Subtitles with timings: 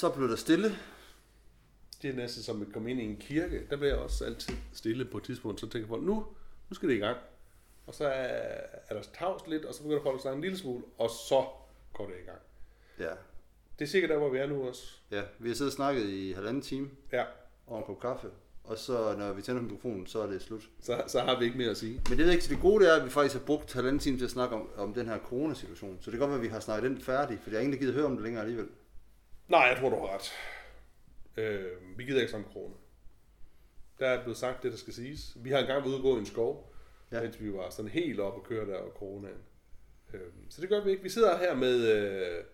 [0.00, 0.68] så blev der stille.
[2.02, 3.66] Det er næsten som at komme ind i en kirke.
[3.70, 5.60] Der bliver jeg også altid stille på et tidspunkt.
[5.60, 6.14] Så tænker folk, nu,
[6.70, 7.16] nu skal det i gang.
[7.86, 8.10] Og så er,
[8.88, 11.44] er der tavst lidt, og så begynder folk at snakke en lille smule, og så
[11.92, 12.38] går det i gang.
[12.98, 13.14] Ja.
[13.78, 14.82] Det er sikkert der, hvor vi er nu også.
[15.10, 17.24] ja, vi har siddet og snakket i halvanden time Ja,
[17.66, 18.28] over en kop kaffe.
[18.64, 20.70] Og så når vi tænder mikrofonen, så er det slut.
[20.80, 21.92] så, så har vi ikke mere at sige.
[21.92, 23.72] Men det ved jeg ikke, så det gode det er, at vi faktisk har brugt
[23.72, 25.98] halvanden time til at snakke om, om den her coronasituation.
[26.00, 27.72] Så det kan godt være, at vi har snakket den færdig, for jeg har ingen,
[27.72, 28.68] der gider høre om det længere alligevel.
[29.50, 30.32] Nej, jeg tror, du har ret.
[31.36, 32.74] Øh, vi gider ikke sammen krone.
[33.98, 35.36] Der er blevet sagt det, der skal siges.
[35.36, 36.74] Vi har engang været ude og gå i en skov,
[37.12, 37.16] Ja.
[37.16, 37.22] ja.
[37.22, 39.38] mens vi var sådan helt op og køre der og coronaen.
[40.14, 41.02] Øh, så det gør vi ikke.
[41.02, 42.44] Vi sidder her med øh,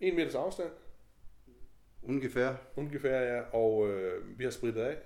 [0.00, 0.70] en meters afstand,
[2.02, 2.54] Ungefær.
[2.76, 4.96] ungefær, ja, og øh, vi har spritet af.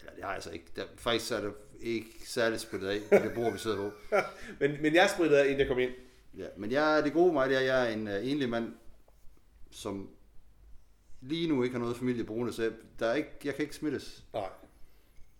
[0.00, 0.66] Eller det har jeg altså ikke.
[0.76, 3.90] Der, faktisk er det ikke særligt splittet af, det bord, vi sidder på.
[4.60, 5.92] Men, men jeg sprittede af, inden jeg kom ind.
[6.38, 8.74] Ja, men jeg, det gode mig, det er, at jeg er en uh, enlig mand,
[9.70, 10.13] som
[11.28, 13.76] lige nu ikke har noget familie boende, så jeg, der er ikke, jeg kan ikke
[13.76, 14.48] smittes, Nej.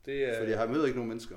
[0.06, 1.36] Det er, fordi jeg har møder ikke nogen mennesker.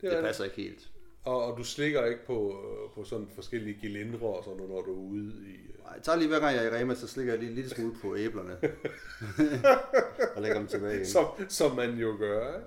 [0.00, 0.88] det Det er passer ikke helt.
[1.24, 4.82] og, og du slikker ikke på, øh, på sådan forskellige gelindre og sådan noget, når
[4.82, 5.52] du er ude i...
[5.54, 7.48] øh, Nej, Jeg tager lige hver gang jeg er i Rema, så slikker jeg lige
[7.48, 8.56] en lille smule på æblerne.
[10.36, 11.06] og lægger dem tilbage igen.
[11.06, 12.60] Som, som man jo gør.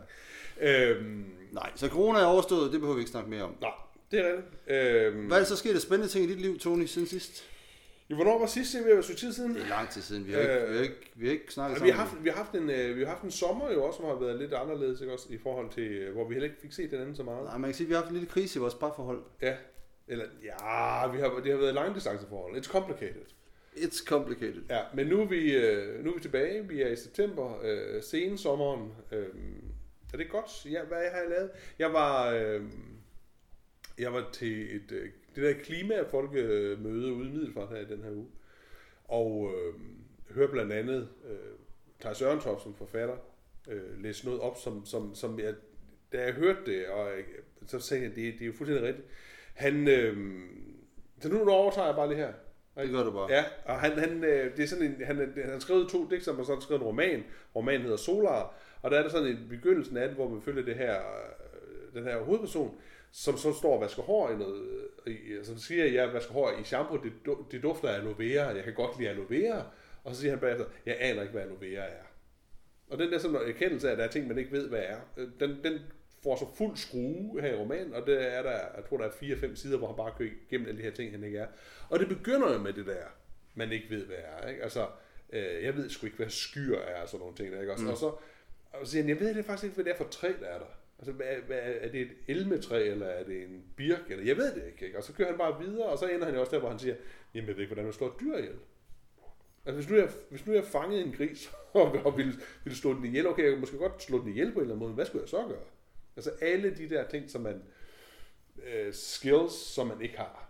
[0.61, 3.55] Øhm, Nej, så corona er overstået, det behøver vi ikke snakke mere om.
[3.61, 3.71] nej,
[4.11, 4.77] det er rigtigt.
[5.15, 7.43] Øhm, Hvad er så sket af spændende ting i dit liv, Tony, siden sidst?
[8.09, 8.73] Ja, hvornår var sidst?
[8.73, 9.55] Det er ved at være tid siden.
[9.55, 10.27] Det er lang tid siden.
[10.27, 12.35] Vi har ikke, vi har ikke, vi har ikke snakket vi, har haft, vi, har
[12.35, 15.01] haft en, øh, vi har haft en sommer jo også, som har været lidt anderledes,
[15.01, 15.13] ikke?
[15.13, 17.43] Også i forhold til, øh, hvor vi heller ikke fik set den anden så meget.
[17.43, 19.23] Nej, man kan sige, at vi har haft en lille krise i vores parforhold.
[19.41, 19.55] Ja,
[20.07, 22.57] eller ja, vi har, det har været langdistanceforhold.
[22.57, 23.21] It's complicated.
[23.75, 24.61] It's complicated.
[24.69, 26.67] Ja, men nu er vi, øh, nu er vi tilbage.
[26.67, 28.93] Vi er i september, øh, sensommeren.
[29.11, 29.25] Øh,
[30.13, 30.65] er det godt?
[30.65, 31.49] Ja, hvad har jeg lavet?
[31.79, 32.61] Jeg var, øh,
[33.97, 38.11] jeg var til et, øh, det der klimafolkemøde ude i Middelfart her i den her
[38.11, 38.27] uge.
[39.03, 39.73] Og øh,
[40.35, 41.37] hører blandt andet øh,
[41.99, 43.15] Thijs Sørentoft som forfatter
[43.69, 45.53] øh, læse noget op, som, som, som jeg,
[46.13, 47.23] da jeg hørte det, og jeg,
[47.65, 49.07] så sagde jeg, det, det er jo fuldstændig rigtigt.
[49.53, 50.17] Han, øh,
[51.19, 52.33] så nu overtager jeg bare det her.
[52.77, 53.31] Det gør du bare.
[53.31, 56.33] Ja, og han, han, øh, det er sådan en, han, han har skrevet to digter,
[56.33, 57.23] og så har skrevet en roman.
[57.55, 60.65] Romanen hedder Solar, og der er der sådan en begyndelsen af det, hvor man følger
[60.65, 62.81] det her, øh, den her hovedperson,
[63.17, 66.33] som så står og vasker hår i noget, i, altså så siger jeg, jeg vasker
[66.33, 67.13] hår i shampoo, det,
[67.51, 69.63] det dufter af aloe vera, jeg kan godt lide aloe vera,
[70.03, 72.03] og så siger han bagefter, jeg aner ikke, hvad aloe vera er.
[72.89, 74.97] Og den der sådan erkendelse af, at der er ting, man ikke ved, hvad er,
[75.17, 75.79] øh, den, den
[76.23, 79.11] får så fuld skrue her i romanen, og det er der, jeg tror, der er
[79.11, 81.47] fire-fem sider, hvor han bare kører igennem alle de her ting, han ikke er.
[81.89, 83.05] Og det begynder jo med det der,
[83.55, 84.47] man ikke ved, hvad er.
[84.49, 84.63] Ikke?
[84.63, 84.87] Altså,
[85.33, 87.51] øh, jeg ved sgu ikke, hvad skyr er, og sådan nogle ting.
[87.51, 87.73] Der, ikke?
[87.73, 87.89] Også, mm.
[87.89, 88.11] Og så
[88.71, 90.47] og så siger han, jeg ved det faktisk ikke, hvad det er for træ, der
[90.47, 90.65] er der.
[90.99, 94.01] Altså, hvad, hvad, er det et elmetræ, eller er det en birk?
[94.09, 94.97] Eller, jeg ved det ikke, ikke.
[94.97, 96.79] Og så kører han bare videre, og så ender han jo også der, hvor han
[96.79, 96.95] siger,
[97.33, 98.55] jamen jeg ved ikke, hvordan man slår dyr ihjel.
[99.65, 102.93] Altså, hvis nu jeg, hvis nu jeg fangede en gris, og, og ville, ville slå
[102.93, 104.89] den ihjel, okay, jeg kunne måske godt slå den ihjel på en eller anden måde,
[104.89, 105.65] men hvad skulle jeg så gøre?
[106.15, 107.63] Altså, alle de der ting, som man,
[108.65, 110.49] øh, skills, som man ikke har.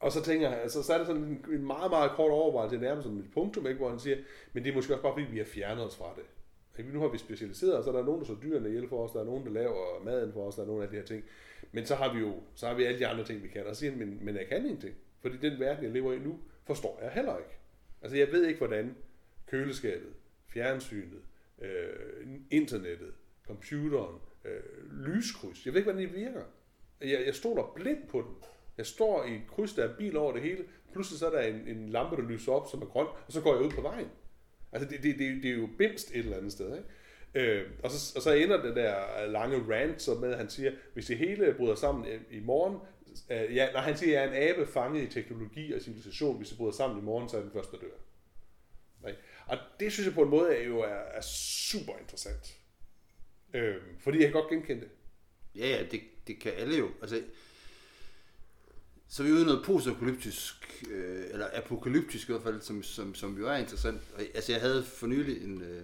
[0.00, 2.78] Og så tænker jeg, altså, så er det sådan en, en meget, meget kort overvejelse,
[2.78, 4.16] nærmest som et punktum, ikke, hvor han siger,
[4.52, 6.24] men det er måske også bare, fordi vi har fjernet os fra det.
[6.80, 6.92] Ikke?
[6.92, 9.12] Nu har vi specialiseret os, så der er nogen, der så dyrene ihjel for os,
[9.12, 11.24] der er nogen, der laver maden for os, der er nogen af de her ting.
[11.72, 13.66] Men så har vi jo så har vi alle de andre ting, vi kan.
[13.66, 14.94] Og så siger han, men, men jeg kan ingenting.
[15.20, 17.50] Fordi den verden, jeg lever i nu, forstår jeg heller ikke.
[18.02, 18.96] Altså, jeg ved ikke, hvordan
[19.46, 20.12] køleskabet,
[20.46, 21.20] fjernsynet,
[21.62, 23.12] øh, internettet,
[23.46, 26.42] computeren, øh, lyskryds, jeg ved ikke, hvordan de virker.
[27.00, 28.34] Jeg, jeg stoler blindt på den.
[28.78, 30.64] Jeg står i et kryds, der er bil over det hele.
[30.92, 33.40] Pludselig så er der en, en lampe, der lyser op, som er grøn, og så
[33.40, 34.08] går jeg ud på vejen.
[34.72, 36.88] Altså, det, det, det, det er jo bimst et eller andet sted, ikke?
[37.34, 40.72] Øh, og, så, og så ender det der lange rant så med, at han siger,
[40.94, 42.78] hvis det hele bryder sammen i, i morgen,
[43.30, 46.36] øh, ja, når han siger, at jeg er en abe fanget i teknologi og civilisation,
[46.36, 49.08] hvis det bryder sammen i morgen, så er den første, der dør.
[49.08, 49.20] Ikke?
[49.46, 52.56] Og det synes jeg på en måde er jo er, er super interessant.
[53.54, 54.90] Øh, fordi jeg kan godt genkende det.
[55.54, 56.90] Ja, ja, det, det kan alle jo.
[57.02, 57.22] Altså,
[59.10, 63.14] så er vi ude i noget postapokalyptisk, øh, eller apokalyptisk i hvert fald, som, som,
[63.14, 64.00] som jo er interessant.
[64.14, 65.82] Og, altså, jeg havde for nylig en, øh,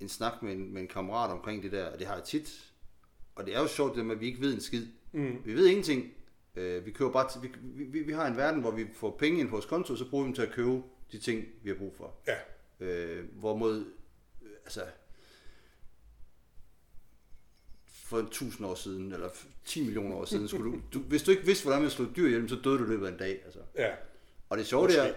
[0.00, 2.72] en snak med en, med en kammerat omkring det der, og det har jeg tit.
[3.34, 4.86] Og det er jo sjovt, det med, at vi ikke ved en skid.
[5.12, 5.42] Mm.
[5.44, 6.12] Vi ved ingenting.
[6.56, 9.40] Øh, vi, køber bare til, vi, vi, vi har en verden, hvor vi får penge
[9.40, 10.82] ind på vores konto, og så bruger vi dem til at købe
[11.12, 12.14] de ting, vi har brug for.
[12.26, 12.36] Ja.
[12.86, 13.84] Øh, hvorimod,
[14.42, 14.82] øh, altså,
[18.08, 19.28] for en tusind år siden, eller
[19.64, 22.26] 10 millioner år siden, skulle du, du, hvis du ikke vidste, hvordan man slog dyr
[22.26, 23.42] ihjel, så døde du i løbet af en dag.
[23.44, 23.60] Altså.
[23.76, 23.94] Ja.
[24.48, 25.14] Og det sjove det er,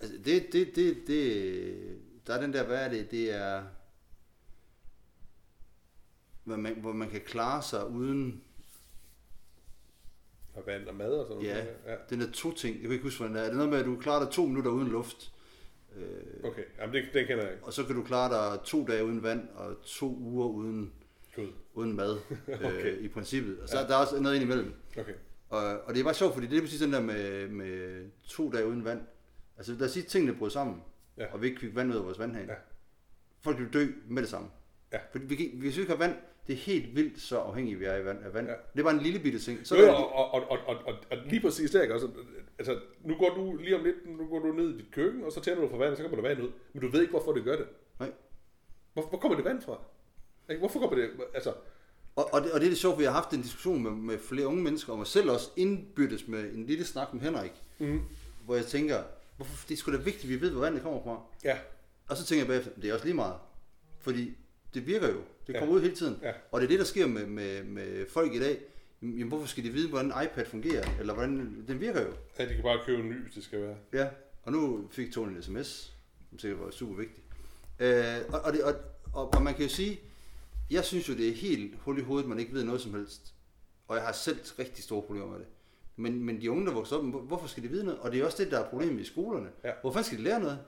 [0.00, 3.62] altså, det, det, det, det, der er den der, hvad er det, det er,
[6.44, 8.42] hvor man, hvor man kan klare sig uden,
[10.54, 11.68] Og vand og mad og sådan ja, noget.
[11.86, 11.94] Ja.
[12.10, 13.44] den der to ting, jeg kan ikke huske, hvordan det er.
[13.44, 15.30] Er det noget med, at du klarer dig to minutter uden luft,
[15.96, 17.64] Øh, Okay, jamen det, den kender jeg ikke.
[17.64, 20.92] og så kan du klare dig to dage uden vand, og to uger uden,
[21.36, 21.48] Gud.
[21.74, 22.16] uden mad,
[22.64, 22.96] Okay.
[22.96, 23.58] øh, i princippet.
[23.60, 23.86] Og så ja.
[23.86, 24.74] der er også noget ind imellem.
[24.98, 25.14] Okay.
[25.48, 28.50] Og, og det er bare sjovt, fordi det er præcis den der med, med to
[28.52, 29.00] dage uden vand.
[29.56, 30.82] Altså lad os sige, at tingene brød sammen,
[31.18, 31.32] Ja.
[31.32, 32.52] og vi ikke fik vand ud af vores vandhane.
[32.52, 32.58] Ja.
[33.40, 34.48] Folk vil dø med det samme.
[34.92, 34.98] Ja.
[35.12, 36.16] Fordi vi, hvis vi ikke har vand,
[36.46, 38.24] det er helt vildt, så afhængige vi er af vand.
[38.24, 38.46] Af vand.
[38.46, 38.54] Ja.
[38.72, 39.66] Det er bare en lille bitte ting.
[39.66, 41.92] Så jo, der, og, og, og, og, og, og, lige præcis der, ikke?
[41.94, 42.10] Altså,
[42.58, 45.32] altså, nu går du lige om lidt, nu går du ned i dit køkken, og
[45.32, 46.50] så tænder du for vand, og så kommer der vand ud.
[46.72, 47.66] Men du ved ikke, hvorfor det gør det.
[48.00, 48.12] Nej.
[48.92, 49.80] Hvor, hvor kommer det vand fra?
[50.48, 50.58] Ikke?
[50.58, 51.52] Hvorfor kommer det, altså,
[52.16, 54.18] og, og, det, og det er det sjovt, vi har haft en diskussion med, med
[54.18, 58.00] flere unge mennesker, og mig selv også indbyttes med en lille snak med Henrik, mm,
[58.44, 59.02] hvor jeg tænker,
[59.36, 61.20] hvorfor, det er sgu da vigtigt, at vi ved, hvor vandet kommer fra.
[61.44, 61.58] ja,
[62.08, 63.34] Og så tænker jeg bagefter, det er også lige meget.
[64.00, 64.36] Fordi
[64.74, 65.20] det virker jo.
[65.46, 65.58] Det Ja.
[65.58, 66.18] kommer ud hele tiden.
[66.22, 66.32] Ja.
[66.50, 68.58] Og det er det, der sker med, med, med folk i dag.
[69.02, 70.84] Jamen, hvorfor skal de vide, hvordan iPad fungerer?
[71.00, 71.64] Eller hvordan...
[71.68, 72.12] Den virker jo.
[72.38, 73.76] ja, de kan bare købe en ny, hvis det skal være.
[73.92, 74.08] Ja.
[74.42, 75.94] Og nu fik Tony en sms,
[76.30, 77.22] som sikkert var super vigtig.
[77.78, 78.74] Øh, og, og, det, og,
[79.12, 80.00] og, og, man kan jo sige,
[80.70, 83.34] jeg synes jo, det er helt hul i hovedet, man ikke ved noget som helst.
[83.88, 85.46] Og jeg har selv rigtig store problemer med det.
[85.96, 88.00] Men, men de unge, der vokser op, hvor- hvorfor skal de vide noget?
[88.00, 89.48] Og det er også det, der er problemet i skolerne.
[89.64, 89.70] Ja.
[89.80, 90.58] Hvorfor skal de lære noget?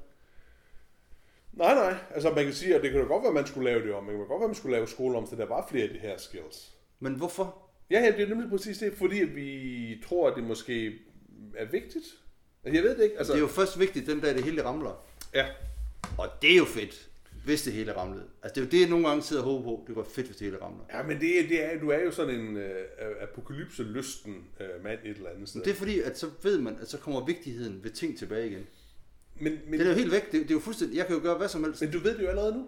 [1.53, 3.83] Nej, nej, altså man kan sige, at det kan godt være, at man skulle lave
[3.87, 4.05] det om.
[4.05, 5.91] Det kan godt være, at man skulle lave skole om, så der var flere af
[5.91, 6.73] de her skills.
[7.01, 7.63] Men hvorfor?
[7.91, 10.99] Ja, ja, det er nemlig præcis det, fordi vi tror, at det måske
[11.57, 12.05] er vigtigt.
[12.65, 13.33] Altså, jeg ved det ikke, altså...
[13.33, 15.05] Det er jo først vigtigt, den dag det hele ramler.
[15.35, 15.47] Ja,
[16.19, 17.11] Og det er jo fedt,
[17.47, 18.25] hvis det hele ramlede.
[18.43, 19.85] Altså det er jo det, jeg nogle gange sidder og håber på.
[19.87, 20.85] Det går fedt, hvis det hele ramler.
[20.95, 22.85] Ja, men det, det er, du er jo sådan en øh,
[23.21, 25.61] apokalypse-lysten øh, mand et eller andet sted.
[25.61, 28.47] Men det er fordi, at så ved man, at så kommer vigtigheden ved ting tilbage
[28.51, 28.67] igen.
[29.41, 30.25] men, men, Det er jo helt væk.
[30.33, 30.97] Det, det er jo fuldstændig...
[30.97, 31.81] Jeg kan jo gøre hvad som helst.
[31.83, 32.67] men du ved det jo allerede nu.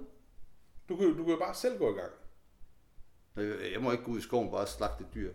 [0.89, 2.13] Du kan, du kan jo bare selv gå i gang.
[3.73, 5.31] Jeg må ikke gå ud i skoven og bare slagte et dyr.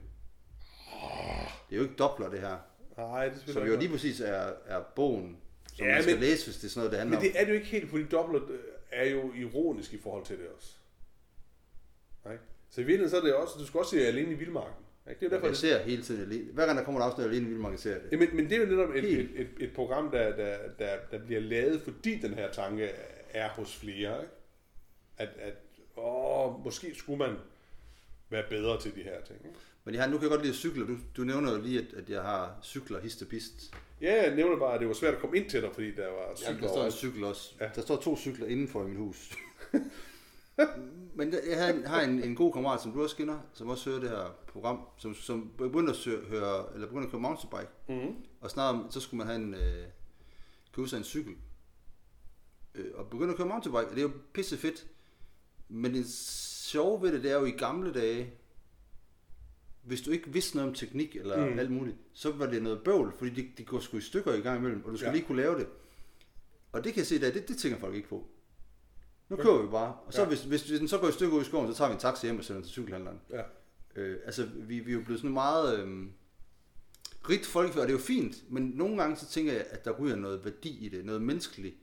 [1.69, 2.57] Det er jo ikke dobler, det her.
[2.98, 5.38] Nej, det er Som jo lige præcis er, er bogen,
[5.74, 7.39] som Ja, man skal men- læse, hvis det er sådan noget, det handler Men det
[7.39, 8.60] er det jo ikke helt, fordi dobbelt øh,
[8.94, 10.74] er jo ironisk i forhold til det også.
[12.25, 12.38] Nej.
[12.69, 14.84] Så i virkeligheden så er det også, du skal også se alene i vildmarken.
[15.10, 15.19] Ikke?
[15.19, 16.51] Det er jo derfor, Jeg det, ser hele tiden alene.
[16.51, 18.12] Hver gang der kommer et afsnit alene, vil man ser det.
[18.12, 20.98] ja, men, men det er jo netop et, et, et, et program, der, der, der,
[21.12, 22.90] der bliver lavet, fordi den her tanke
[23.30, 24.22] er hos flere.
[24.22, 24.34] Ikke?
[25.18, 25.54] At, at
[25.98, 27.36] åh, måske skulle man
[28.30, 29.39] være bedre til de her ting.
[29.46, 29.57] Ikke?
[29.84, 30.88] Men jeg har, nu kan jeg godt lide cykle.
[30.88, 33.74] Du, du nævner jo lige, at, at jeg har cykler hist og pist.
[34.03, 36.07] Ja, jeg nævner bare, at det var svært at komme ind til dig, fordi der
[36.07, 37.53] var Ja, cykler der står en cykel også.
[37.59, 37.65] Ja.
[37.65, 37.71] Ja.
[37.75, 39.33] Der står to cykler indenfor i mit hus.
[41.15, 43.89] Men jeg havde en, har en, en god kammerat, som du også kender, som også
[43.89, 47.71] hører det her program, som, som begyndte at sø- høre, eller begyndte at køre mountainbike.
[47.89, 48.15] Mm-hmm.
[48.41, 49.85] Og snart så skulle man have en, øh,
[50.75, 51.33] købe sig en cykel.
[52.75, 54.85] Øh, og begynde at køre mountainbike, og det er jo pisse fedt.
[55.69, 58.33] Men det sjove ved det, det er jo i gamle dage,
[59.83, 61.59] hvis du ikke vidste noget om teknik eller Mm.
[61.59, 64.39] alt muligt, så var det noget bøvl, fordi det, det går sgu i stykker i
[64.41, 65.15] gang imellem, og du skulle Ja.
[65.15, 65.68] lige kunne lave det.
[66.71, 68.27] Og det kan jeg se der, det, det tænker folk ikke på.
[69.30, 70.27] Nu kører vi bare, og så Ja.
[70.27, 72.00] hvis, hvis, hvis den så går i stykker ud i skoven, så tager vi en
[72.00, 73.19] taxa hjem og sender den til cykelhandleren.
[73.30, 73.41] Ja.
[73.95, 76.07] Øh, altså, vi, vi er jo blevet sådan meget øh,
[77.29, 79.91] rigt folkefærd, og det er jo fint, men nogle gange så tænker jeg, at der
[79.91, 81.74] ryger noget værdi i det, noget menneskelig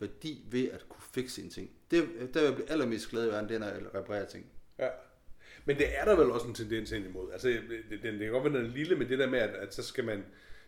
[0.00, 1.70] værdi ved at kunne fikse en ting.
[1.90, 4.46] Det, der vil jeg blive allermest glad i verden, det er, når jeg reparerer ting.
[4.78, 4.88] Ja.
[5.68, 7.32] Men det er der vel også en tendens ind imod.
[7.32, 9.50] Altså, det, det, det kan godt være, den er lille, men det der med, at,
[9.50, 10.16] at så skal man...
[10.16, 10.24] Det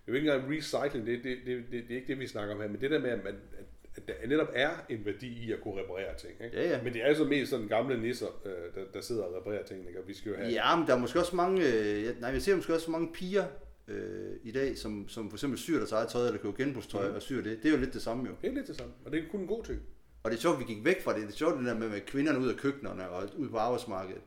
[0.07, 2.55] er jo ikke engang recycling, det, det, det, det, det er ikke det, vi snakker
[2.55, 3.65] om her, men det der med, at, man, at,
[3.97, 6.33] at der netop er en værdi i at kunne reparere ting.
[6.45, 6.57] Ikke?
[6.57, 6.83] Ja, ja.
[6.83, 9.89] Men det er altså mest sådan gamle nisser, øh, der, der sidder og reparerer ting,
[9.89, 10.01] ikke?
[10.01, 10.53] og vi skal jo have...
[10.53, 13.45] Ja, men der er måske også mange, øh, nej, jeg ser måske også mange piger
[13.89, 17.15] øh, i dag, som, som for eksempel syr deres eget tøj, eller køber genbrugstøj mm.
[17.15, 17.63] og syr det.
[17.63, 18.35] Det er jo lidt det samme jo.
[18.43, 19.81] Det er lidt det samme, og det er kun en god ting.
[20.23, 21.23] Og det er sjovt, vi gik væk fra det.
[21.23, 24.23] Det er sjovt, det der med, med kvinderne ud af køkkenerne og ud på arbejdsmarkedet.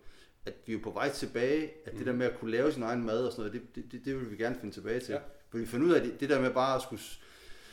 [0.45, 2.83] At vi er jo på vej tilbage, at det der med at kunne lave sin
[2.83, 5.13] egen mad og sådan noget, det, det, det, vil vi gerne finde tilbage til.
[5.13, 5.19] Ja.
[5.49, 7.01] For vi finder ud af, det, det der med bare at skulle,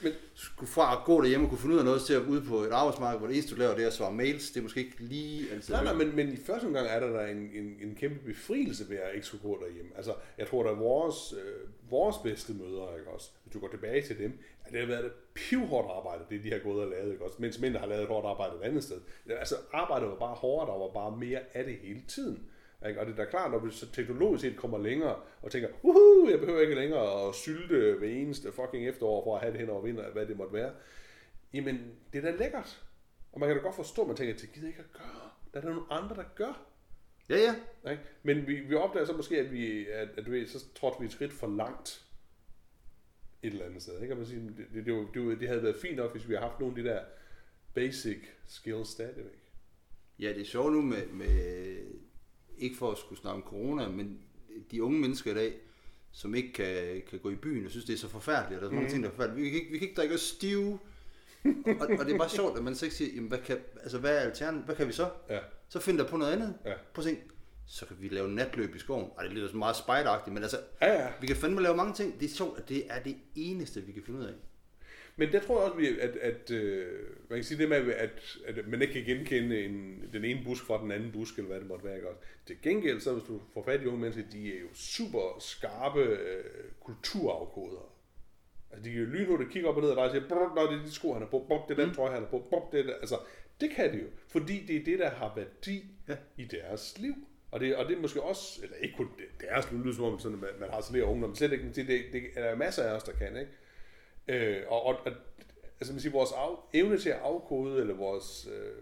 [0.02, 2.42] Men- skulle fra at gå derhjemme og kunne finde ud af noget til at ude
[2.42, 4.50] på et arbejdsmarked, hvor det eneste, du laver, det er at svare mails.
[4.50, 5.74] Det er måske ikke lige altid.
[5.74, 8.88] Nej, nej, men, men i første omgang er der, der en, en, en kæmpe befrielse
[8.88, 9.90] ved at ikke skulle gå derhjemme.
[9.96, 13.30] Altså, jeg tror, der er vores, øh, vores bedste mødre, ikke også?
[13.44, 16.50] Hvis du går tilbage til dem, at det har været et pivhårdt arbejde, det de
[16.52, 17.36] har gået og lavet, ikke også?
[17.40, 18.96] Mens mænd har lavet et hårdt arbejde et andet sted.
[19.30, 22.46] Altså, arbejdet var bare hårdere, der var bare mere af det hele tiden.
[22.88, 23.00] Ikke?
[23.00, 26.30] Og det er da klart, når vi så teknologisk set kommer længere og tænker, uhu,
[26.30, 29.70] jeg behøver ikke længere at sylte hver eneste fucking efterår for at have det hen
[29.70, 30.72] over vinter, hvad det måtte være.
[31.52, 32.82] Jamen, det er da lækkert.
[33.32, 35.30] Og man kan da godt forstå, at man tænker, det gider ikke at gøre.
[35.52, 36.66] Der er der nogle andre, der gør.
[37.28, 37.90] Ja, ja.
[37.90, 38.02] Ikke?
[38.22, 41.06] Men vi, vi opdager så måske, at vi, at, at du ved, så trådte vi
[41.06, 42.06] et skridt for langt
[43.42, 44.00] et eller andet sted.
[44.02, 44.14] Ikke?
[44.14, 46.48] Og man siger, det, det, det, det, det havde været fint nok, hvis vi havde
[46.48, 47.00] haft nogle af de der
[47.74, 49.52] basic skills stadigvæk.
[50.18, 51.76] Ja, det er sjovt nu med, med,
[52.60, 54.18] ikke for at skulle snakke om corona, men
[54.70, 55.54] de unge mennesker i dag,
[56.12, 58.68] som ikke kan, kan gå i byen, og synes, det er så forfærdeligt, og der
[58.68, 58.90] er mange Mhm.
[58.90, 59.44] ting, der er forfærdeligt.
[59.44, 60.78] Vi kan ikke, vi kan ikke drikke os stive
[61.44, 63.98] og, og, det er bare sjovt, at man så ikke siger, jamen, hvad, kan, altså,
[63.98, 64.64] hvad er alternativet?
[64.64, 65.10] Hvad kan vi så?
[65.30, 65.38] Ja.
[65.68, 66.54] Så find der på noget andet.
[66.64, 66.72] Ja.
[66.94, 67.22] Prøv at tænke,
[67.66, 69.10] så kan vi lave natløb i skoven.
[69.18, 71.08] Ej, det lyder så meget spejderagtigt, men altså, Ja, ja.
[71.20, 72.20] vi kan fandme lave mange ting.
[72.20, 74.32] Det er sjovt, at det er det eneste, vi kan finde ud af.
[75.20, 76.86] Men der tror jeg også, vi- at, at øh,
[77.28, 80.64] man kan sige det med, at, at man ikke kan genkende en, den ene busk
[80.64, 81.96] fra den anden busk, eller hvad det måtte være.
[81.96, 82.08] Ikke?
[82.46, 86.00] Til gengæld, så hvis du får fat i unge mennesker, de er jo super skarpe
[86.00, 86.44] øh,
[86.80, 87.88] kulturafkodere.
[88.70, 90.78] Altså, de kan jo lynhurtigt kigge op og ned og dig og sige, "Brr, det
[90.78, 92.70] er de sko, han er på, brr, det er den trøje, han er på, brr,
[92.72, 92.94] det er det.
[93.00, 93.18] Altså,
[93.60, 96.16] det kan de jo, fordi det er det, der har værdi Ja.
[96.36, 97.14] i deres liv.
[97.50, 99.96] Og det, og det er måske også, eller ikke kun det, deres liv, det lyder
[99.96, 102.22] som om, sådan, at man, man har sådan unge, men slet ikke, det, det, det
[102.36, 103.50] er der masser af os, der kan, ikke?
[104.30, 105.12] Øh, og, og, og
[105.80, 108.72] altså man siger, vores af, evne til at afkode, eller vores øh,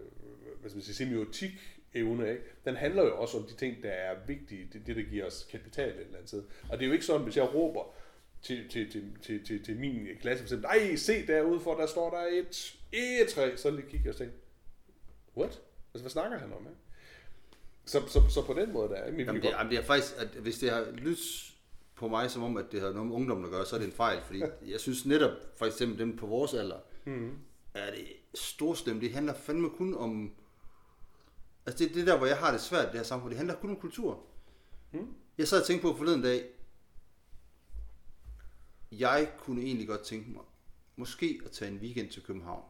[0.59, 1.51] hvad skal man sige, semiotik
[1.93, 2.43] evne, ikke?
[2.65, 5.47] den handler jo også om de ting, der er vigtige, det, det der giver os
[5.51, 6.43] kapital et eller andet sted.
[6.69, 7.83] Og det er jo ikke sådan, hvis jeg råber
[8.41, 11.85] til, til, til, til, til, til min klasse, for eksempel, ej, se derude for, der
[11.85, 14.35] står der et egetræ, så lige kigger jeg og tænker,
[15.37, 15.61] what?
[15.93, 16.79] Altså, hvad snakker han om, ikke?
[17.85, 20.59] Så, så, så på den måde der, Jamen, det, jamen, det er faktisk, at hvis
[20.59, 21.48] det har lyttet
[21.99, 23.85] på mig som om, at det har noget med ungdommen at gøre, så er det
[23.87, 24.21] en fejl.
[24.23, 27.37] Fordi jeg synes netop, for eksempel dem på vores alder, mm.
[27.73, 29.01] er det storstemt.
[29.01, 30.35] Det handler fandme kun om...
[31.65, 33.29] Altså det er det der, hvor jeg har det svært, det her samfund.
[33.29, 34.23] Det handler kun om kultur.
[34.91, 35.13] Mm.
[35.37, 36.49] Jeg sad og tænkte på forleden dag,
[38.91, 40.43] jeg kunne egentlig godt tænke mig,
[40.95, 42.63] måske at tage en weekend til København.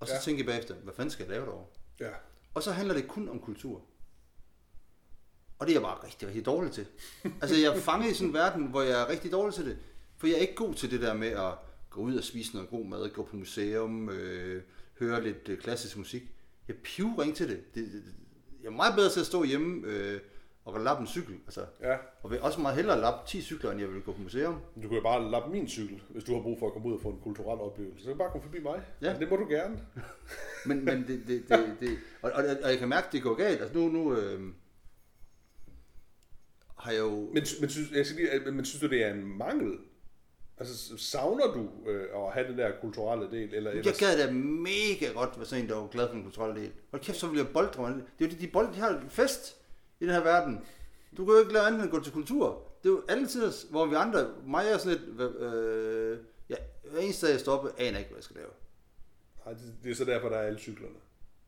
[0.00, 0.20] Og så Ja.
[0.20, 1.66] tænke jeg bagefter, hvad fanden skal jeg lave derovre?
[2.00, 2.10] Ja.
[2.54, 3.84] Og så handler det kun om kultur.
[5.62, 6.86] Og det er jeg bare rigtig, rigtig dårlig til.
[7.42, 9.78] Altså jeg er fanget i sådan en verden, hvor jeg er rigtig dårlig til det.
[10.16, 11.52] For jeg er ikke god til det der med at
[11.90, 14.62] gå ud og spise noget god mad, gå på museum, øh,
[14.98, 16.22] høre lidt øh, klassisk musik.
[16.68, 17.74] Jeg pivring til det.
[17.74, 18.02] det, det.
[18.62, 20.20] Jeg er meget bedre til at stå hjemme øh,
[20.64, 21.34] og lappe en cykel.
[21.46, 24.22] Altså, Ja, og vil også meget hellere lappe 10 cykler, end jeg vil gå på
[24.22, 24.54] museum.
[24.82, 26.94] du kan jo bare lappe min cykel, hvis du har brug for at komme ud
[26.94, 27.98] og få en kulturel oplevelse.
[27.98, 28.82] Så kan du bare komme forbi mig.
[29.02, 29.18] Ja.
[29.18, 29.80] Det må du gerne.
[30.66, 33.34] Men, men det, det, det, det og, og, og, jeg kan mærke, at det går
[33.34, 33.60] galt.
[33.60, 34.40] Altså nu, nu øh,
[36.82, 37.10] har jeg jo...
[37.34, 39.78] Men, men, synes, jeg skal lige, men synes du, det er en mangel?
[40.58, 43.54] Altså, savner du øh, at have den der kulturelle del?
[43.54, 46.22] Eller, Jeg ellers- gad da mega godt være sådan en, der var glad for den
[46.22, 46.70] kulturelle del.
[46.90, 47.94] Hold kæft, så ville jeg boldre mig.
[48.18, 49.56] Det er jo de, de bold, de har fest
[50.00, 50.60] i den her verden.
[51.16, 52.62] Du kan jo ikke lade andet end at gå til kultur.
[52.82, 56.54] Det er jo alle tider, hvor vi andre, mig er sådan lidt, øh, ja,
[56.90, 58.50] hver eneste dag jeg op, aner jeg ikke, hvad jeg skal lave.
[59.46, 60.94] Ej, det, det er så derfor, der er alle cyklerne.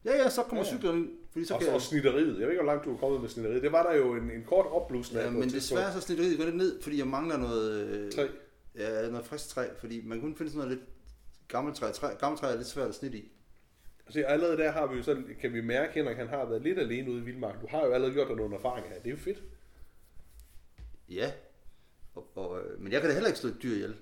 [0.04, 0.78] Ja, ja, så kommer Ja, ja, ja.
[0.78, 2.26] cyklerne ind, fordi så Og, kan og snitteriet.
[2.26, 3.62] Jeg ved ikke, hvor langt du er kommet med snitteriet.
[3.62, 6.38] Det var der jo en, en kort opblusning af Ja, et men desværre så snitteriet
[6.38, 7.86] går lidt ned, fordi jeg mangler noget...
[7.88, 8.26] Øh, Træ.
[8.74, 10.88] Ja, noget frisk træ, fordi man kunne finde sådan noget lidt
[11.48, 11.92] gammelt træ.
[11.92, 13.32] træ gammelt træ er lidt svært at snitte i.
[14.06, 16.62] Altså, allerede der har vi jo sådan, kan vi mærke, at Henrik han har været
[16.62, 17.60] lidt alene ude i Vildmark.
[17.62, 18.98] Du har jo allerede gjort dig nogle erfaringer her.
[18.98, 19.42] Det er jo fedt.
[21.08, 21.32] Ja,
[22.14, 23.96] og, og, øh, men jeg kan da heller ikke slå et dyr ihjel.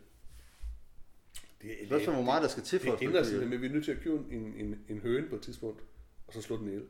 [1.63, 3.25] Det, er- Det er hvor meget der skal til for det at slå ændrer et
[3.27, 3.51] dyr sig, ihjel.
[3.51, 5.81] men vi er nødt til at købe en, en, en høne på et tidspunkt,
[6.27, 6.85] og så slå den ihjel.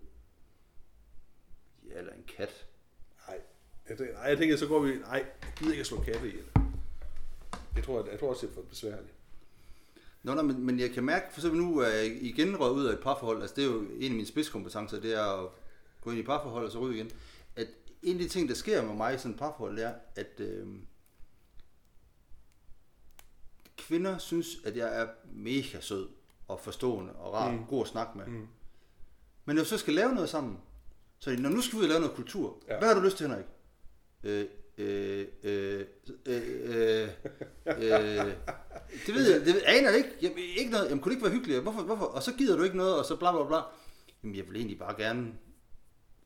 [1.94, 2.66] Eller en kat.
[3.28, 3.40] Nej,
[3.88, 4.94] jeg, tænker- nej, jeg tænker, så går vi...
[4.94, 6.44] Nej, jeg gider ikke at slå katte ihjel.
[7.76, 9.12] Jeg tror, jeg, jeg tror også, det er for besværligt.
[10.22, 12.84] Nå, nej, men, men jeg kan mærke, for eksempel nu er jeg igen røget ud
[12.86, 15.50] af et parforhold, altså det er jo en af mine spidskompetencer, det er at
[16.00, 17.10] gå ind i parforhold og så ryge igen.
[17.56, 17.66] At
[18.02, 20.66] en af de ting, der sker med mig i sådan et parforhold, er, at øh,
[23.76, 26.08] kvinder synes, at jeg er mega sød
[26.48, 27.64] og forstående og rar, Mm.
[27.68, 28.26] god at snakke med.
[28.26, 28.46] Mm.
[29.44, 30.58] Men når vi så skal lave noget sammen,
[31.22, 32.62] så når nu skal vi ud og lave noget kultur.
[32.68, 32.78] Ja.
[32.78, 33.44] Hvad har du lyst til, Henrik?
[34.24, 34.46] Øh,
[34.78, 35.84] øh, øh,
[36.26, 36.36] øh,
[36.66, 37.08] øh,
[37.66, 38.32] øh,
[39.06, 40.10] det ved jeg, det aner jeg ikke.
[40.22, 41.62] Jeg, ikke noget, jamen, kunne det ikke være hyggeligt?
[41.62, 42.04] Hvorfor, hvorfor?
[42.04, 43.58] Og så gider du ikke noget, og så bla bla bla.
[44.22, 45.32] Jamen, jeg vil egentlig bare gerne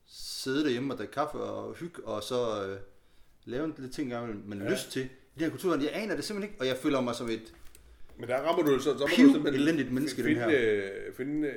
[0.06, 2.78] sidde derhjemme og drikke kaffe og hygge, og så øh,
[3.44, 4.70] lave en lille ting, jeg men Ja.
[4.70, 5.02] lyst til.
[5.02, 7.52] I den her kultur, jeg aner det simpelthen ikke, og jeg føler mig som et...
[8.18, 10.86] Men der rammer du så, så må du simpelthen elendigt menneske, den finde, her.
[11.06, 11.54] øh, finde øh,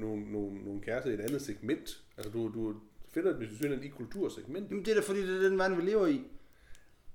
[0.00, 2.02] nogle, nogle, nogle kærester i et andet segment.
[2.16, 2.74] Altså du, du
[3.14, 4.70] finder det synes i kultursegment.
[4.70, 6.22] Jamen, det er da fordi, det er den verden, vi lever i.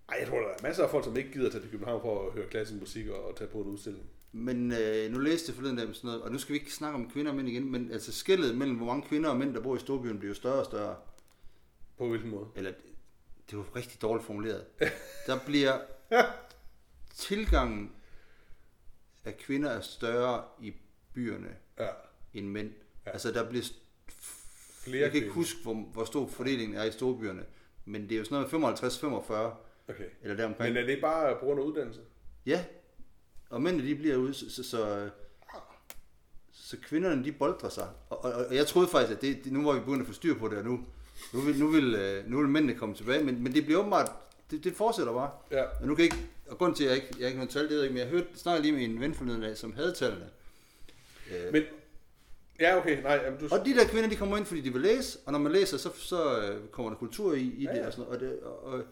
[0.10, 2.28] Ej, jeg tror, der er masser af folk, som ikke gider tage til København for
[2.28, 4.06] at høre klassisk musik og, og tage på en udstilling.
[4.32, 6.96] Men øh, nu læste jeg forleden dag sådan noget, og nu skal vi ikke snakke
[6.96, 9.62] om kvinder og mænd igen, men altså skældet mellem, hvor mange kvinder og mænd, der
[9.62, 10.96] bor i storbyen, bliver jo større og større.
[11.98, 12.48] På hvilken måde?
[12.56, 12.72] Eller,
[13.50, 14.66] det var rigtig dårligt formuleret.
[15.28, 15.80] Der bliver
[17.16, 17.92] tilgangen
[19.26, 20.74] af kvinder er større i
[21.14, 21.88] byerne Ja,
[22.34, 22.72] end mænd.
[23.06, 23.12] Ja.
[23.12, 23.64] Altså der bliver,
[24.84, 27.44] flere jeg kan ikke huske, hvor, hvor stor fordelingen er i storbyerne,
[27.86, 29.34] men det er jo sådan noget 55-45,
[29.88, 30.04] Okay.
[30.22, 30.74] eller deromkring.
[30.74, 32.02] Men er det bare på grund af uddannelse?
[32.46, 32.64] Ja,
[33.50, 35.10] og mændene de bliver ude, så, så, så,
[36.52, 37.90] så kvinderne de boldrer sig.
[38.10, 40.38] Og, og, og jeg troede faktisk, at det, nu var vi begyndt at få styr
[40.40, 40.86] på det, og nu,
[41.34, 44.12] nu vil, nu vil, øh, nu vil mændene komme tilbage, men, men det bliver åbenbart,
[44.52, 45.32] det, det fortsætter bare.
[45.52, 45.66] Ja.
[45.80, 47.62] Men nu kan jeg ikke, og grund til, at jeg ikke, jeg ikke har tal,
[47.64, 49.74] det ved jeg ikke, men jeg hørte, snakkede lige med en ven forleden dag, som
[49.74, 50.30] havde tallene.
[51.32, 51.64] Øh, Men,
[52.60, 53.48] ja, okay, nej, jamen, du...
[53.52, 55.78] og de der kvinder, de kommer ind, fordi de vil læse, og når man læser,
[55.78, 58.22] så, så øh, kommer der kultur i, i Ja, det og sådan noget.
[58.22, 58.84] Og, det, og, og,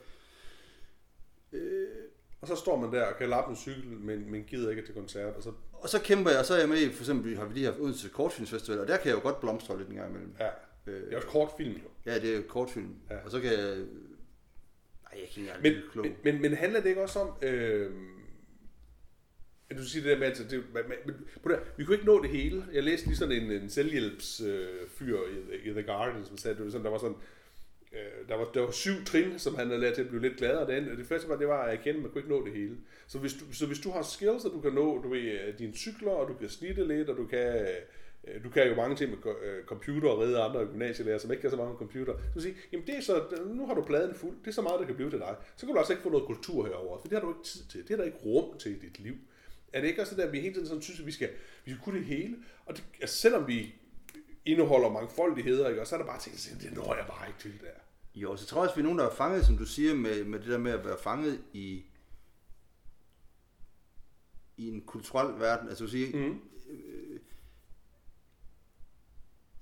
[2.41, 4.93] Og så står man der og kan lappe en cykel, men, men gider ikke til
[4.95, 5.51] koncert, og så...
[5.73, 7.65] og så kæmper jeg, og så er jeg med i, for eksempel har vi lige
[7.65, 10.35] haft Odense Kortfilmsfestival, og der kan jeg jo godt blomstre lidt en gang imellem.
[10.39, 10.49] Ja,
[10.87, 12.11] Øh, det er også kortfilm, jo.
[12.11, 12.95] Ja, det er jo kortfilm.
[13.09, 13.15] Ja.
[13.25, 13.75] Og så kan jeg...
[13.75, 16.05] Nej, jeg kan ikke Men, klog.
[16.05, 17.33] men, men, men handler det ikke også om...
[17.41, 17.91] Øh,
[19.71, 21.95] at du siger det der med, at det, man, man, man, prøv at- vi kunne
[21.95, 22.65] ikke nå det hele.
[22.73, 25.17] Jeg læste lige sådan en, en selvhjælps øh, fyr
[25.63, 27.15] i, i The Guardian, som sagde, det var sådan, der var sådan,
[27.93, 30.37] øh, der, var, der var syv trin, som han havde lært til at blive lidt
[30.37, 30.67] gladere.
[30.67, 32.53] Det, andet- det første var, det var at erkende, at man kunne ikke nå det
[32.53, 32.77] hele.
[33.07, 35.59] Så hvis du, så hvis du har skills, og du kan nå du ved, øh,
[35.59, 37.67] dine cykler, og du kan snitte lidt, og du kan,
[38.27, 41.41] øh, du kan jo mange ting med øh, computer og redde andre gymnasielærer, som ikke
[41.41, 42.13] kan så meget med computer.
[42.13, 44.61] Så vil sige, jamen det er så, nu har du pladen fuld, det er så
[44.61, 45.35] meget, der kan blive til dig.
[45.55, 47.61] Så kan du altså ikke få noget kultur herover, for det har du ikke tid
[47.69, 47.83] til.
[47.87, 49.13] Det er der ikke rum til i dit liv.
[49.73, 51.29] Er det ikke også det der, at vi hele tiden sådan synes, at vi skal,
[51.65, 52.37] vi skal kunne det hele?
[52.65, 53.75] Og det, altså, selvom vi
[54.45, 55.81] indeholder mangfoldigheder, ikke?
[55.81, 57.67] og så er der bare ting, der siger, det når jeg bare ikke til der.
[58.15, 60.23] Jo, så tror jeg også, vi er nogen, der er fanget, som du siger, med,
[60.23, 61.83] med det der med at være fanget i,
[64.57, 65.69] i en kulturel verden.
[65.69, 66.39] Altså, du siger, Mm.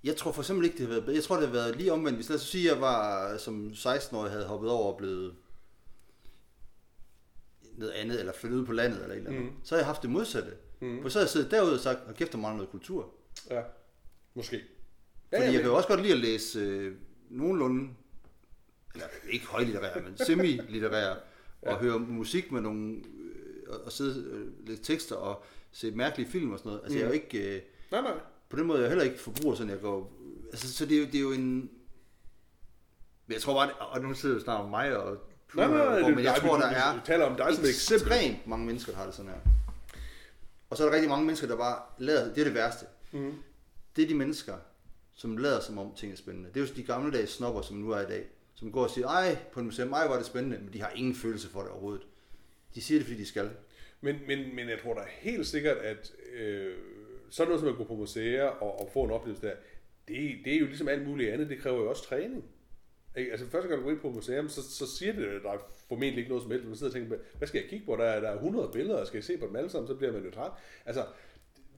[0.03, 1.15] jeg tror for eksempel ikke, det har været.
[1.15, 2.17] Jeg tror, det har været lige omvendt.
[2.17, 5.35] Hvis lad os sige, at jeg var som 16-årig havde hoppet over og blevet
[7.79, 9.43] noget andet, eller flyttet ud på landet, eller et eller andet.
[9.45, 9.51] Mm.
[9.63, 10.51] Så har jeg haft det modsatte.
[10.81, 11.01] Mm.
[11.01, 13.13] For så har jeg siddet derude og sagt, hold kæft, der mangler noget kultur.
[13.49, 13.61] Ja,
[14.33, 14.61] måske.
[15.29, 16.95] Fordi ja, jeg kan jo også godt lide at læse øh,
[17.29, 17.89] nogenlunde,
[18.93, 21.17] eller ikke højlitterære, men semi-litterære,
[21.61, 26.29] og høre musik med nogle, øh, og- og sidde øh, læse tekster og se mærkelige
[26.29, 26.81] film og sådan noget.
[26.83, 26.99] Altså mm.
[26.99, 28.13] jeg er jo ikke, øh, Nej, nej.
[28.49, 30.13] på den måde er jeg heller ikke forbruger, sådan jeg går,
[30.51, 31.69] altså så det er jo, det er jo en,
[33.27, 35.17] men jeg tror bare, og nu sidder jo snart om mig og
[35.55, 37.35] Nej, nej, nej, men det- jeg nej, tror, vi- der vi- er vi taler om
[37.35, 39.39] dig som ekstremt mange mennesker, der har det sådan her.
[40.69, 42.85] Og så er der rigtig mange mennesker, der bare lader, det er det værste.
[43.11, 43.33] Mm.
[43.95, 44.53] Det er de mennesker,
[45.15, 46.49] som lader som om ting er spændende.
[46.53, 49.07] Det er jo de gammeldags snopper, som nu er i dag, som går og siger,
[49.07, 51.69] ej, på en museum, ej, var det spændende, men de har ingen følelse for det
[51.69, 52.01] overhovedet.
[52.75, 53.49] De siger det, fordi de skal.
[54.01, 56.73] Men, men, men jeg tror da helt sikkert, at øh,
[57.29, 59.53] sådan noget som at gå på museer og, og få en oplevelse der,
[60.07, 62.43] det, det er jo ligesom alt muligt andet, det kræver jo også træning.
[63.19, 63.31] Ikke?
[63.31, 66.29] Altså første gang du går ind på museum, så, så siger det dig formentlig ikke
[66.29, 66.67] noget som helst.
[66.67, 67.95] Man sidder og tænker, hvad skal jeg kigge på?
[67.95, 70.13] Der er, der er 100 billeder, skal jeg se på dem alle sammen, så bliver
[70.13, 70.51] man jo træt.
[70.85, 71.05] Altså,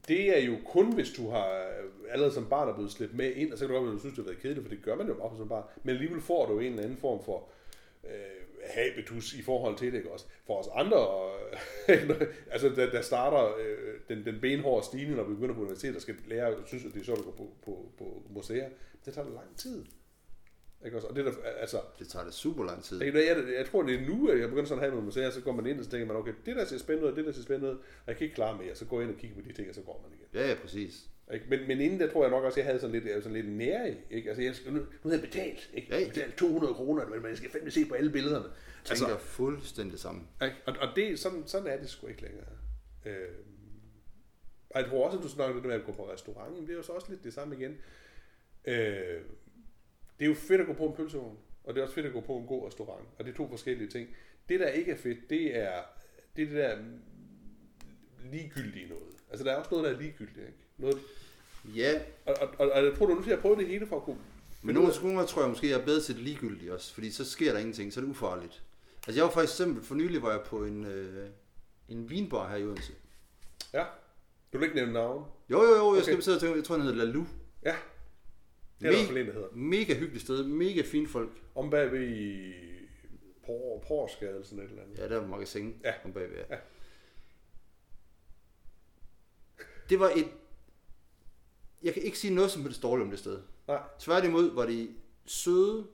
[0.08, 3.34] det er jo kun, hvis du har øh, allerede som barn er blevet slæbt med
[3.34, 4.84] ind, og så kan du godt at du synes, det har været kedeligt, for det
[4.84, 5.64] gør man jo bare som barn.
[5.82, 7.48] Men alligevel får du en eller anden form for
[8.04, 8.10] øh,
[8.70, 10.26] habitus i forhold til det, ikke også?
[10.46, 10.98] For os andre,
[11.88, 12.10] øh,
[12.52, 16.02] altså der, der starter øh, den, den benhårde stigning, når vi begynder på universitetet, og
[16.02, 18.68] skal lære, synes, at det er sjovt at gå på, på, på museer,
[19.04, 19.84] det tager lang tid.
[20.84, 21.08] Ikke også?
[21.08, 23.02] Og det der, altså, Det tager det super lang tid.
[23.02, 25.30] jeg, jeg, jeg tror, det er nu, at jeg begynder sådan at have med museer,
[25.30, 27.24] så går man ind, og så tænker man, okay, det der ser spændende ud, det
[27.24, 29.20] der ser spændende ud, og jeg kan ikke klare mere, så går jeg ind og
[29.20, 30.28] kigger på de ting, og så går man igen.
[30.34, 31.08] Ja, ja, præcis.
[31.32, 31.46] Ikke?
[31.48, 33.32] Men, men inden der tror jeg nok også, at jeg havde sådan lidt, jeg sådan
[33.42, 33.96] lidt nær i.
[34.10, 34.28] Ikke?
[34.28, 35.70] Altså, jeg nu, nu havde jeg betalt.
[35.74, 35.88] Ikke?
[35.90, 36.00] Ja, ja.
[36.00, 38.44] Jeg betalt 200 kroner, men jeg skal fandme se på alle billederne.
[38.84, 40.28] Tænker altså, fuldstændig sammen.
[40.42, 40.56] ikke?
[40.66, 42.46] Og, og det, sådan, sådan er det sgu ikke længere.
[43.06, 43.14] Øh,
[44.70, 46.72] og jeg tror også, at du snakker det med at gå på restaurant, men det
[46.72, 47.78] er jo så også lidt det samme igen.
[48.64, 49.20] Øh,
[50.22, 52.12] det er jo fedt at gå på en pølsevogn, og det er også fedt at
[52.12, 54.08] gå på en god restaurant, og det er to forskellige ting.
[54.48, 55.82] Det, der ikke er fedt, det er
[56.36, 56.78] det, er det der
[58.32, 59.14] ligegyldige noget.
[59.30, 60.58] Altså, der er også noget, der er ligegyldigt, ikke?
[60.78, 60.98] Noget,
[61.76, 64.02] Ja, og, og, og, og jeg tror, du nu skal prøve det hele for at
[64.02, 64.18] kunne...
[64.62, 67.24] men nogle gange tror jeg måske, jeg er bedre til det ligegyldige også, fordi så
[67.24, 68.62] sker der ingenting, så er det ufarligt.
[69.06, 71.28] Altså jeg var for eksempel, for nylig var jeg på en, øh,
[71.88, 72.92] en vinbar her i Odense.
[73.72, 73.84] Ja.
[74.52, 75.24] Du vil ikke nævne navn?
[75.50, 76.02] Jo, jo, jo, jeg Okay.
[76.02, 77.24] skal sidde og tænke, jeg tror, den hedder Lalu.
[77.64, 77.76] Ja.
[78.82, 79.48] Det er der i hvert fald en, der hedder.
[79.52, 81.30] Mega hyggeligt sted, mega fine folk.
[81.54, 82.52] Om bagved i
[83.46, 84.98] Por, Porsgade eller sådan et eller andet.
[84.98, 85.92] Ja, der var magasin Ja.
[86.04, 86.36] om bagved.
[86.36, 86.44] Ja.
[86.50, 86.56] Ja.
[89.88, 90.28] Det var et...
[91.82, 93.42] Jeg kan ikke sige noget som helst dårligt om det sted.
[93.68, 93.82] Nej.
[93.98, 94.88] Tværtimod var de
[95.26, 95.86] søde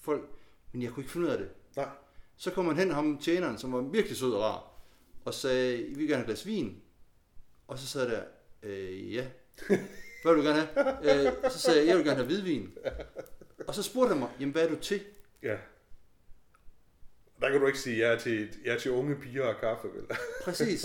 [0.00, 0.30] folk,
[0.72, 1.50] men jeg kunne ikke finde ud af det.
[1.76, 1.88] Nej.
[2.36, 4.72] Så kom man hen, ham tjeneren, som var virkelig sød og rar,
[5.24, 6.82] og sagde, vi vil gerne have et glas vin.
[7.68, 8.24] Og så sad der,
[8.62, 9.26] øh, ja.
[10.22, 10.68] Hvad vil du gerne
[11.02, 11.26] have?
[11.26, 12.70] Øh, så sagde jeg, jeg vil gerne have hvidvin.
[13.66, 15.00] Og så spurgte han mig, jamen hvad er du til?
[15.42, 15.56] Ja.
[17.40, 19.88] Der kan du ikke sige, jeg er til, jeg er til unge piger og kaffe,
[19.94, 20.16] vel?
[20.44, 20.84] Præcis.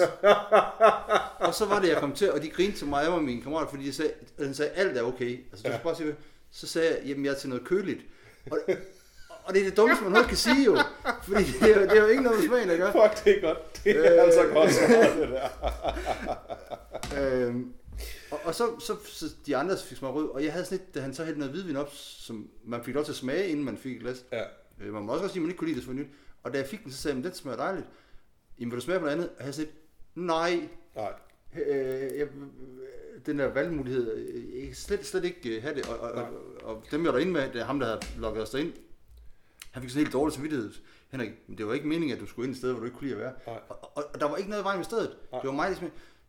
[1.40, 3.70] og så var det, jeg kom til, og de grinte til mig og min kammerat,
[3.70, 5.40] fordi de sagde, han sagde, alt er okay.
[5.52, 5.76] Altså, du Ja.
[5.78, 6.16] skal bare sige,
[6.52, 8.02] så sagde jeg, jamen jeg er til noget køligt.
[8.52, 8.58] Og,
[9.44, 10.78] og det er det dummeste, man overhovedet kan sige jo.
[11.24, 12.92] Fordi det er, det er jo ikke noget med smagen, der gør.
[12.92, 13.84] Fuck, det er godt.
[13.84, 14.24] Det er Øh.
[14.24, 15.50] altså godt svaret, det der.
[17.48, 17.74] Øhm,
[18.32, 20.96] og, og så, så, så, de andre fik smag rød, og jeg havde sådan lidt,
[20.96, 23.66] da han så hældte noget hvidvin op, som man fik lov til at smage, inden
[23.66, 24.26] man fik et glas.
[24.32, 24.44] Ja.
[24.82, 26.08] Øh, man må også sige, at man ikke kunne lide det, var nyt.
[26.44, 27.88] Og da jeg fik den, så sagde jeg, den smager dejligt.
[28.60, 29.30] Jamen, vil du smage på noget andet?
[29.40, 29.70] Og jeg sagde,
[30.16, 31.14] nej, Nej.
[31.68, 32.28] øh, jeg,
[33.26, 35.86] den der valgmulighed, øh, jeg kan slet, slet ikke øh, have det.
[35.88, 36.28] Og, og, og,
[36.64, 38.74] og dem, jeg var derinde med, det er ham, der havde lukket os derind,
[39.72, 40.72] han fik sådan helt dårlig samvittighed.
[41.12, 43.08] Henrik, det var ikke meningen, at du skulle ind et sted, hvor du ikke kunne
[43.10, 43.34] lide at være.
[43.46, 45.18] Og, og, og, der var ikke noget i vejen med stedet.
[45.32, 45.42] Nej.
[45.42, 45.76] Det var mig, der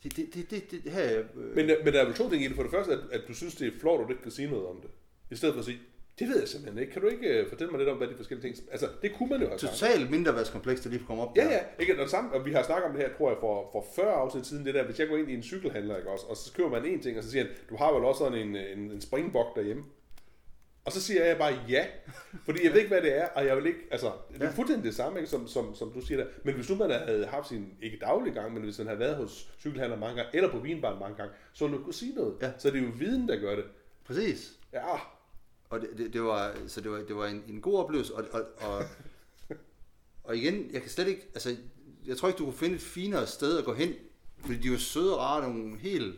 [0.05, 2.49] det, det, det, det, det her, øh, Men, men der er vel to ting i
[2.49, 2.57] det.
[2.57, 4.51] For det første, at, at du synes, det er flot, at du ikke kan sige
[4.51, 4.91] noget om det.
[5.31, 5.79] I stedet for at sige,
[6.19, 6.93] det ved jeg simpelthen ikke.
[6.93, 8.67] Kan du ikke øh, fortælle mig lidt om, hvad de forskellige ting...
[8.71, 11.51] Altså, det kunne man jo have totalt mindreværdskompleks, der lige kom op Ja, der.
[11.51, 12.03] ja, ikke?
[12.03, 14.47] Og, samme, og vi har snakket om det her, tror jeg, for, for 40 afsnit
[14.47, 16.71] siden, det der, hvis jeg går ind i en cykelhandler, ikke også, og så køber
[16.71, 19.01] man en ting, og så siger han, du har vel også sådan en, en, en
[19.01, 19.85] springbok derhjemme.
[20.85, 21.87] Og så siger jeg bare ja,
[22.45, 24.51] fordi jeg ved ikke, hvad det er, og jeg vil ikke, altså, det er Ja.
[24.51, 26.27] fuldstændig det samme, ikke, som, som, som du siger der.
[26.45, 29.17] Men hvis nu man havde haft sin, ikke daglig gang, men hvis man havde været
[29.17, 32.35] hos cykelhandler mange gange, eller på vinbaren mange gange, så ville du kunne sige noget.
[32.43, 32.53] Ja.
[32.59, 33.65] Så det er jo viden, der gør det.
[34.05, 34.53] Præcis.
[34.73, 34.95] Ja,
[35.71, 38.25] Og det, det, det var, så det var, det var en, en god oplevelse, og,
[38.33, 38.85] og, og,
[40.25, 41.57] og igen, jeg kan slet ikke, altså,
[42.07, 43.95] jeg tror ikke, du kunne finde et finere sted at gå hen,
[44.45, 46.15] fordi de var søde og rare, nogle helt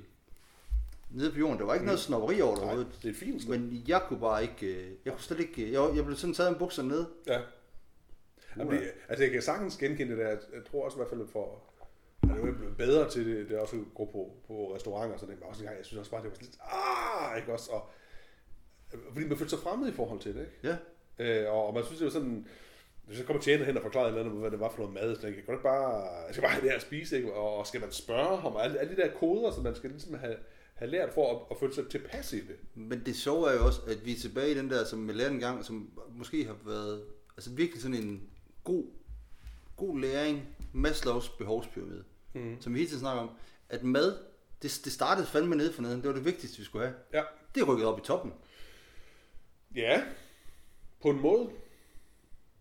[1.14, 1.58] nede på jorden.
[1.58, 2.98] Der var ikke noget snobberi over det overhovedet.
[3.02, 3.58] det er fint sted.
[3.58, 6.50] Men jeg kunne bare ikke, øh, jeg kunne slet ikke, jeg, jeg blev sådan taget
[6.50, 7.04] en bukser ned.
[7.26, 7.40] Ja.
[8.56, 10.28] Jamen, det, altså jeg kan sagtens genkende det der.
[10.28, 11.62] Jeg tror også i hvert fald for...
[12.22, 15.16] Jeg er jo blevet bedre til det, det er også at gå på, på restauranter,
[15.16, 17.38] så det var også en gang, jeg synes også bare, det var sådan lidt, ah,
[17.38, 17.90] ikke også, og,
[19.12, 20.52] fordi man følte sig fremmed i forhold til det, ikke?
[20.62, 20.76] Ja,
[21.18, 22.46] Øh, og, og, man synes, det var sådan,
[23.06, 24.94] hvis jeg kommer tjener hen og forklarer et eller andet, hvad det var for noget
[24.94, 27.32] mad, så jeg, kan ikke bare, jeg skal bare have det her at spise, ikke?
[27.32, 29.90] Og, og skal man spørge ham, og alle, alle de der koder, som man skal
[29.90, 30.36] ligesom have,
[30.74, 32.56] have lært for at, at føle sig tilpas i det.
[32.74, 35.16] men det sjove er jo også, at vi er tilbage i den der, som jeg
[35.16, 37.04] lærte en gang, som måske har været,
[37.36, 38.22] altså virkelig sådan en
[38.64, 38.84] god,
[39.76, 42.56] god læring, Maslows behovspyramide, Mm.
[42.60, 43.30] som vi hele tiden snakker om,
[43.68, 44.18] at mad,
[44.62, 46.96] det, det startede fandme nede for neden, det var det vigtigste, vi skulle have.
[47.12, 47.22] Ja.
[47.54, 48.32] Det er rykket op i toppen.
[49.74, 50.02] Ja,
[51.02, 51.48] på en måde.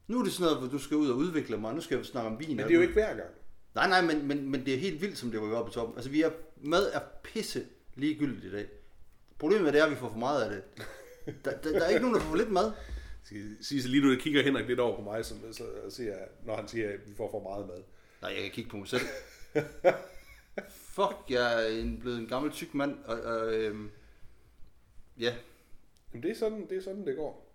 [0.08, 2.06] Nu er det sådan noget, hvor du skal ud og udvikle mig, nu skal jeg
[2.06, 2.49] snakke om vin.
[2.49, 3.30] Men det er jo ikke hver gang.
[3.76, 5.95] Nej, nej, men, men, men det er helt vildt, som det rykker op i toppen.
[5.97, 7.65] Altså, vi er, mad er pisse
[7.96, 8.68] ligegyldigt i dag.
[9.40, 10.64] Problemet er, det at vi får for meget af det.
[11.46, 12.72] Der, der, der er ikke nogen, der får for lidt mad.
[13.62, 16.68] sige lige nu, jeg kigger Henrik lidt over på mig, så, så, siger når han
[16.68, 17.84] siger, at vi får for meget mad.
[18.22, 19.02] Nej, jeg kan kigge på mig selv.
[20.96, 23.92] Fuck, jeg er en, blevet en gammel tyk mand, og, og øhm,
[25.20, 25.34] ja,
[26.14, 27.54] Jamen det er sådan, det, er sådan, det går.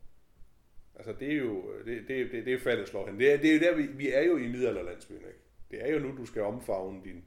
[0.94, 3.18] Altså det er jo, det, det, det, det er faldet slår hen.
[3.20, 5.40] Det er, det er jo der, vi, vi er jo i middelalderlandsbyen, ikke?
[5.70, 7.24] Det er jo nu, du skal omfavne din,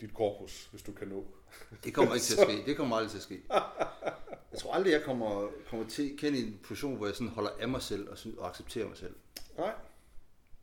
[0.00, 1.26] dit korpus, hvis du kan nå.
[1.84, 2.62] det kommer ikke til at ske.
[2.66, 3.40] Det kommer aldrig til at ske.
[4.52, 7.50] Jeg tror aldrig, jeg kommer, kommer til at kende en position, hvor jeg sådan holder
[7.60, 9.14] af mig selv og, og accepterer mig selv.
[9.58, 9.72] Nej,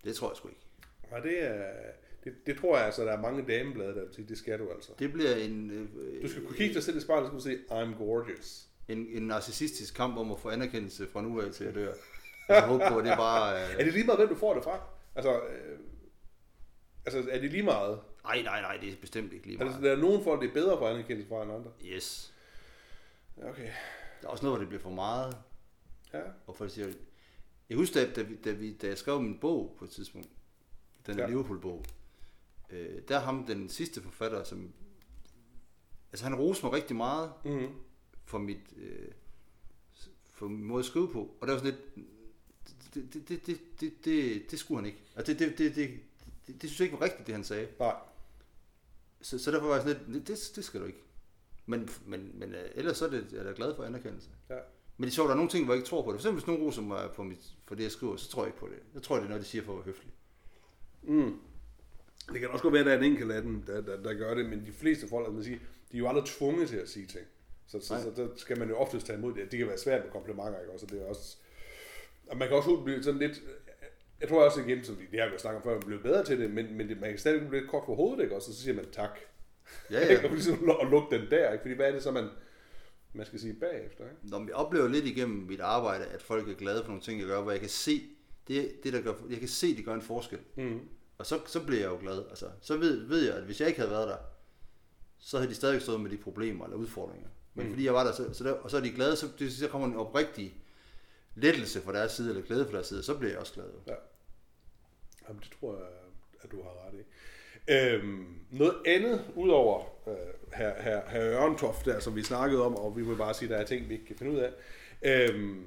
[0.04, 0.62] Det tror jeg sgu ikke.
[1.12, 1.64] Nej det, er,
[2.24, 4.70] det, det tror jeg altså, der er mange dameblade, der vil sige, det skal du
[4.76, 4.92] altså.
[5.00, 7.98] Det bliver en, øh, Du skal kunne kigge dig selv i spejlet, og sige, I'm
[7.98, 8.68] gorgeous.
[8.88, 11.94] en, en narcissistisk kamp om at få anerkendelse fra nu af til at dør.
[12.50, 13.58] Jeg håber på, at det er bare...
[13.60, 13.86] Er Øh...
[13.86, 14.80] det lige meget, hvem du får det fra?
[15.16, 15.80] Altså, øh,
[17.06, 18.00] altså er det lige meget?
[18.28, 19.84] Nej, nej, nej, det er bestemt ikke lige Altså, meget.
[19.84, 21.72] der er nogen folk, det er bedre for anerkendelse fra end andre.
[21.86, 22.34] Yes.
[23.44, 23.72] Okay.
[24.22, 25.38] Der er også noget, hvor det bliver for meget.
[26.14, 26.22] Ja.
[26.48, 26.88] Og folk siger,
[27.70, 30.28] jeg husker, da, da, vi, da, vi, da jeg skrev min bog på et tidspunkt,
[31.06, 31.24] den Ja.
[31.24, 31.30] ja.
[31.30, 31.86] Liverpool-bog,
[32.70, 34.74] øh, der er ham den sidste forfatter, som,
[36.12, 37.68] altså han roste mig rigtig meget Mm-hmm.
[38.26, 39.12] for mit, øh,
[40.32, 41.96] for min måde at skrive på, og der var sådan lidt,
[42.94, 45.00] det, det, det, det, det, det, det skulle han ikke.
[45.16, 46.00] Altså det, det, det, det,
[46.48, 47.68] det, det synes jeg ikke var rigtigt, det han sagde.
[47.80, 47.96] Nej.
[49.22, 51.04] Så, så derfor var jeg sådan lidt, det, det skal du ikke.
[51.66, 54.30] Men, men, men øh, ellers så er, det, er jeg glad for anerkendelse.
[54.50, 54.56] Ja.
[54.98, 56.16] Men det er sjovt, der er nogle ting, hvor jeg ikke tror på det.
[56.16, 58.48] For eksempel hvis nogen roser mig på mit, for det, jeg skriver, så tror jeg
[58.48, 58.80] ikke på det.
[58.94, 60.14] Jeg tror, det er noget, de siger for at være høflig.
[61.02, 61.40] Mm.
[62.34, 64.14] Det kan også godt være, at der er en enkelt af dem, der, der, der
[64.14, 65.58] gør det, men de fleste folk, altså man siger,
[65.92, 67.26] de er jo aldrig tvunget til at sige ting.
[67.68, 68.04] Så, så, Nej.
[68.04, 69.52] så, der skal man jo oftest tage imod det.
[69.52, 70.86] Det kan være svært med komplimenter, ikke også?
[70.86, 71.38] Og det er også...
[72.28, 73.42] Og man kan også blive sådan lidt...
[74.22, 76.02] Jeg tror også igen, som vi, det har vi jo snakket om før, man bliver
[76.02, 78.36] bedre til det, men, men det, man kan stadig blive lidt kort på hovedet, ikke
[78.36, 78.52] også?
[78.52, 79.20] Og så siger man tak.
[79.92, 80.24] Ja, Ja.
[80.24, 81.62] og ligesom at lukke den der, ikke?
[81.62, 82.28] Fordi hvad er det så, man,
[83.14, 84.16] man skal sige bagefter, ikke?
[84.24, 87.28] Når jeg oplever lidt igennem mit arbejde, at folk er glade for nogle ting, jeg
[87.28, 88.02] gør, hvor jeg kan se,
[88.48, 90.40] det, det der gør, jeg kan se, det gør en forskel.
[90.56, 90.80] Mm.
[91.18, 92.24] Og så, så bliver jeg jo glad.
[92.30, 94.18] Altså, så ved, ved jeg, at hvis jeg ikke havde været der,
[95.20, 97.28] så havde de stadig stået med de problemer eller udfordringer.
[97.54, 97.72] Men Mm.
[97.72, 99.88] fordi jeg var der, så, så der, og så er de glade, så, så kommer
[99.88, 100.62] en oprigtig
[101.38, 103.66] lettelse fra deres side, eller glæde fra deres side, så bliver jeg også glad.
[103.66, 103.94] jo.
[105.28, 105.88] Jamen, det tror jeg,
[106.42, 107.04] at du har ret i.
[107.72, 110.16] Øhm, noget andet, udover øh,
[110.54, 113.50] her, her, her Ørntoft der, som vi snakkede om, og vi må bare sige, at
[113.50, 114.52] der er ting, vi ikke kan finde ud af,
[115.06, 115.66] øhm,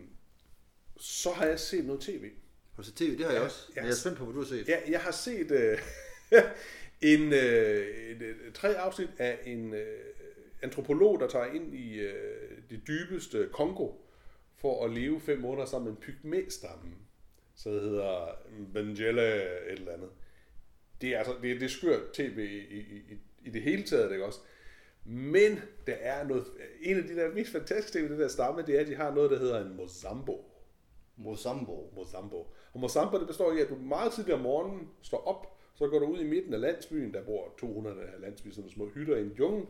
[1.00, 2.30] så har jeg set noget tv.
[2.76, 3.72] På så tv, det har jeg Ja, også.
[3.76, 3.82] ja.
[3.82, 4.68] Jeg er spændt på, hvad du har set.
[4.68, 5.78] Ja, jeg har set øh,
[7.12, 10.04] en, øh, en, øh, tre afsnit af en øh,
[10.62, 13.92] antropolog, der tager ind i øh, det dybeste Kongo
[14.60, 16.94] for at leve fem måneder sammen med en pygmæstamme,
[17.54, 18.26] så det hedder
[18.72, 19.34] Benjelle
[19.72, 20.10] et eller andet.
[21.00, 22.38] Det er, altså, det, det er skørt tv
[22.70, 24.40] i, i, i, det hele taget, ikke også?
[25.04, 26.44] Men der er noget,
[26.82, 28.94] en af de der mest fantastiske ting ved det der stamme, det er, at de
[28.94, 30.44] har noget, der hedder en mozambo.
[31.16, 31.92] Mozambo.
[31.96, 32.54] Mozambo.
[32.72, 35.98] Og Mozambo, det består i, at du meget tidligere om morgenen står op, så går
[35.98, 39.16] du ud i midten af landsbyen, der bor 200 af her landsby, sådan små hytter
[39.16, 39.66] i en jungle,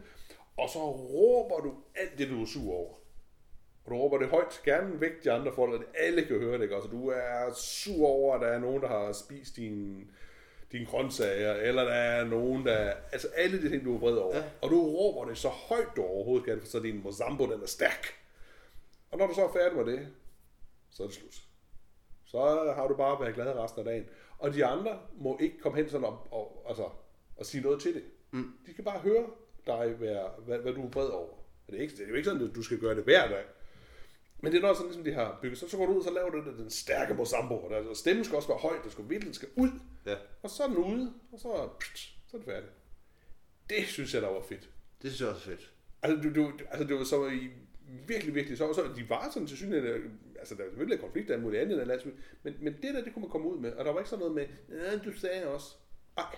[0.56, 2.94] og så råber du alt det, du er sur over.
[3.90, 6.62] Og du råber det højt, gerne væk de andre folk, og alle kan høre det,
[6.62, 6.74] ikke?
[6.74, 10.10] Altså, du er sur over, at der er nogen, der har spist din,
[10.72, 12.92] dine grøntsager, eller der er nogen, der...
[13.12, 14.36] Altså alle de ting, du er vred over.
[14.36, 14.42] Ja.
[14.62, 17.66] Og du råber det så højt, du overhovedet kan, for så din Mozambo, den er
[17.66, 18.06] stærk.
[19.10, 20.08] Og når du så er færdig med det,
[20.90, 21.42] så er det slut.
[22.24, 22.38] Så
[22.76, 24.04] har du bare været glad resten af dagen.
[24.38, 26.84] Og de andre må ikke komme hen sådan og, og, altså,
[27.36, 28.02] og sige noget til det.
[28.30, 28.52] Mm.
[28.66, 29.26] De skal bare høre
[29.66, 31.34] dig, være, hvad, hvad du er vred over.
[31.66, 33.44] Det er, ikke, det er jo ikke sådan, at du skal gøre det hver dag.
[34.42, 35.58] Men det er noget sådan, ligesom de har bygget.
[35.58, 37.54] Så, så går du ud, og så laver du det, den stærke Mozambo.
[37.54, 39.70] Og der, stemmen skal også være høj, det skal virkelig skal ud.
[40.06, 40.16] Ja.
[40.42, 42.72] Og så er den ude, og så, pst, så er det færdigt.
[43.70, 44.70] Det synes jeg, der var fedt.
[45.02, 45.72] Det synes jeg også er fedt.
[46.02, 47.50] Altså, du, du, altså det var så i
[48.06, 51.38] virkelig, virkelig så, så de var sådan til synligheden, altså der var selvfølgelig konflikt af
[51.38, 52.08] muligt andet landsby,
[52.42, 54.20] men, men det der, det kunne man komme ud med, og der var ikke sådan
[54.20, 55.74] noget med, ja, du sagde også,
[56.16, 56.36] ej,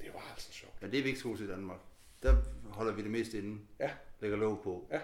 [0.00, 0.74] det var altså sjovt.
[0.82, 1.80] Ja, det er vi ikke så til i Danmark.
[2.22, 3.60] Der holder vi det mest inde.
[3.80, 3.90] Ja.
[4.20, 4.88] Lægger låg på.
[4.90, 5.00] Ja.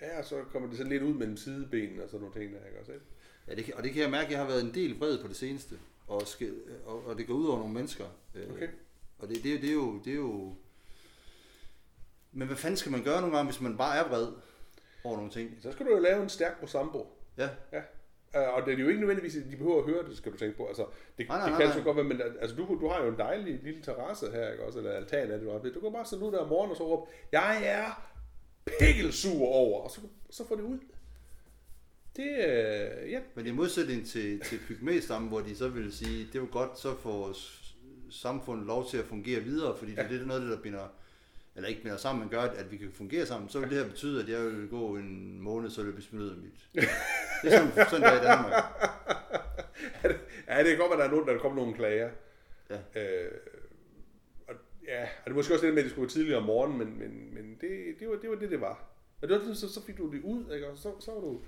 [0.00, 2.66] Ja, og så kommer det sådan lidt ud mellem sidebenene og sådan nogle ting der,
[2.66, 2.92] ikke også?
[2.92, 3.04] Ikke?
[3.48, 5.18] Ja, det kan, og det kan jeg mærke, at jeg har været en del vred
[5.22, 5.74] på det seneste.
[6.08, 6.54] Og, skal,
[6.86, 8.04] og, og det går ud over nogle mennesker.
[8.34, 8.68] Øh, Okay.
[9.18, 10.54] Og det, det, det, er jo, det er jo...
[12.32, 14.26] Men hvad fanden skal man gøre nogle gange, hvis man bare er vred
[15.04, 15.56] over nogle ting?
[15.62, 17.06] Så skal du jo lave en stærk Mozambo.
[17.38, 17.82] Ja, Ja.
[18.36, 20.36] Øh, Og det er jo ikke nødvendigvis, at de behøver at høre det, skal du
[20.36, 20.66] tænke på.
[20.66, 20.86] Altså,
[21.18, 21.76] det, Nej, nej, det kan nej.
[21.76, 24.64] så godt være, men altså, du, du har jo en dejlig lille terrasse her, ikke
[24.64, 24.78] også?
[24.78, 25.58] Eller altan er det, du har.
[25.58, 28.09] Du kan bare sidde ud der om morgenen og så råbe, jeg er
[28.80, 30.78] pikkelsur over, og så, så får det ud.
[32.16, 36.34] Det, øh, ja, men i modsætning til, til pygmæstammen, hvor de så vil sige, det
[36.34, 37.34] er jo godt, så får
[38.10, 40.92] samfundet lov til at fungere videre, fordi det, det er noget, der binder,
[41.56, 43.90] eller ikke binder sammen, men gør, at, vi kan fungere sammen, så vil det her
[43.90, 46.60] betyde, at jeg vil gå en måned, så blive smidt af mit.
[47.42, 48.64] Det er sådan, sådan der i Danmark.
[50.48, 52.10] ja, det kan godt være, at der er nogen, der kommer nogle klager.
[52.70, 53.02] Ja.
[53.02, 53.30] Øh,
[54.94, 56.78] ja, og det er måske også det med, at det skulle være tidligere om morgenen,
[56.78, 58.84] men, men, men det, det, var, det var det, det var.
[59.22, 60.68] Og det var, så, så fik du det ud, ikke?
[60.68, 61.42] og så, så var du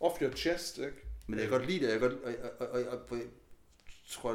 [0.00, 0.78] off your chest.
[0.78, 0.96] Ikke?
[1.26, 3.18] Men jeg kan godt lide det, jeg kan godt, og, og, og, og, og
[4.08, 4.30] tror,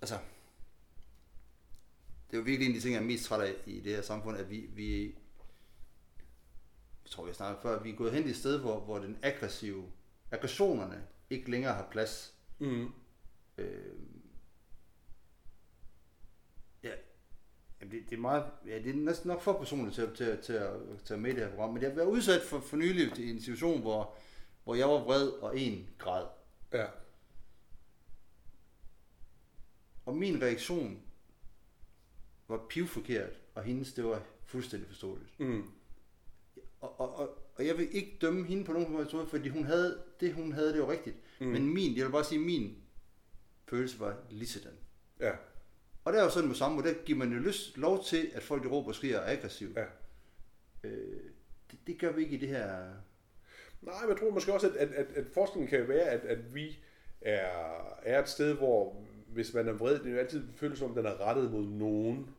[0.00, 0.18] altså,
[2.30, 3.94] det er jo virkelig en af de ting, jeg er mest træt af i det
[3.94, 5.14] her samfund, at vi, vi
[7.04, 8.98] jeg tror, vi har snakket før, vi er gået hen i et sted, hvor, hvor
[8.98, 9.84] den aggressive,
[10.30, 12.34] aggressionerne ikke længere har plads.
[12.58, 12.92] Mm.
[13.58, 13.92] Øh,
[17.80, 20.38] Jamen, det, det, er meget, ja, det er næsten nok for personligt til, at- til,
[20.42, 20.72] til at
[21.04, 23.40] tage med i det her program, men jeg været udsat for, for nylig i en
[23.40, 24.14] situation, hvor,
[24.64, 26.26] hvor jeg var vred og en græd.
[26.72, 26.86] Ja.
[30.06, 31.02] Og min reaktion
[32.48, 35.40] var pivforkert, og hendes, det var fuldstændig forståeligt.
[35.40, 35.70] Mm.
[36.80, 40.02] Og, og, og, og jeg vil ikke dømme hende på nogen måde, fordi hun havde,
[40.20, 41.16] det hun havde, det var rigtigt.
[41.40, 41.46] Mm.
[41.46, 42.76] Men min, jeg vil bare sige, min
[43.68, 44.78] følelse var lige sådan.
[45.20, 45.32] Ja.
[46.04, 48.42] Og der er jo sådan med samme, der giver man jo lyst, lov til, at
[48.42, 49.72] folk de råber og skriger og er aggressive.
[49.76, 49.84] Ja.
[50.88, 51.20] Øh,
[51.70, 52.76] det, det, gør vi ikke i det her...
[53.82, 56.54] Nej, men jeg tror måske også, at, at, at, at forskningen kan være, at, at
[56.54, 56.78] vi
[57.20, 57.48] er,
[58.02, 60.94] er et sted, hvor hvis man er vred, det er jo altid føles som, om
[60.94, 62.30] den er rettet mod nogen.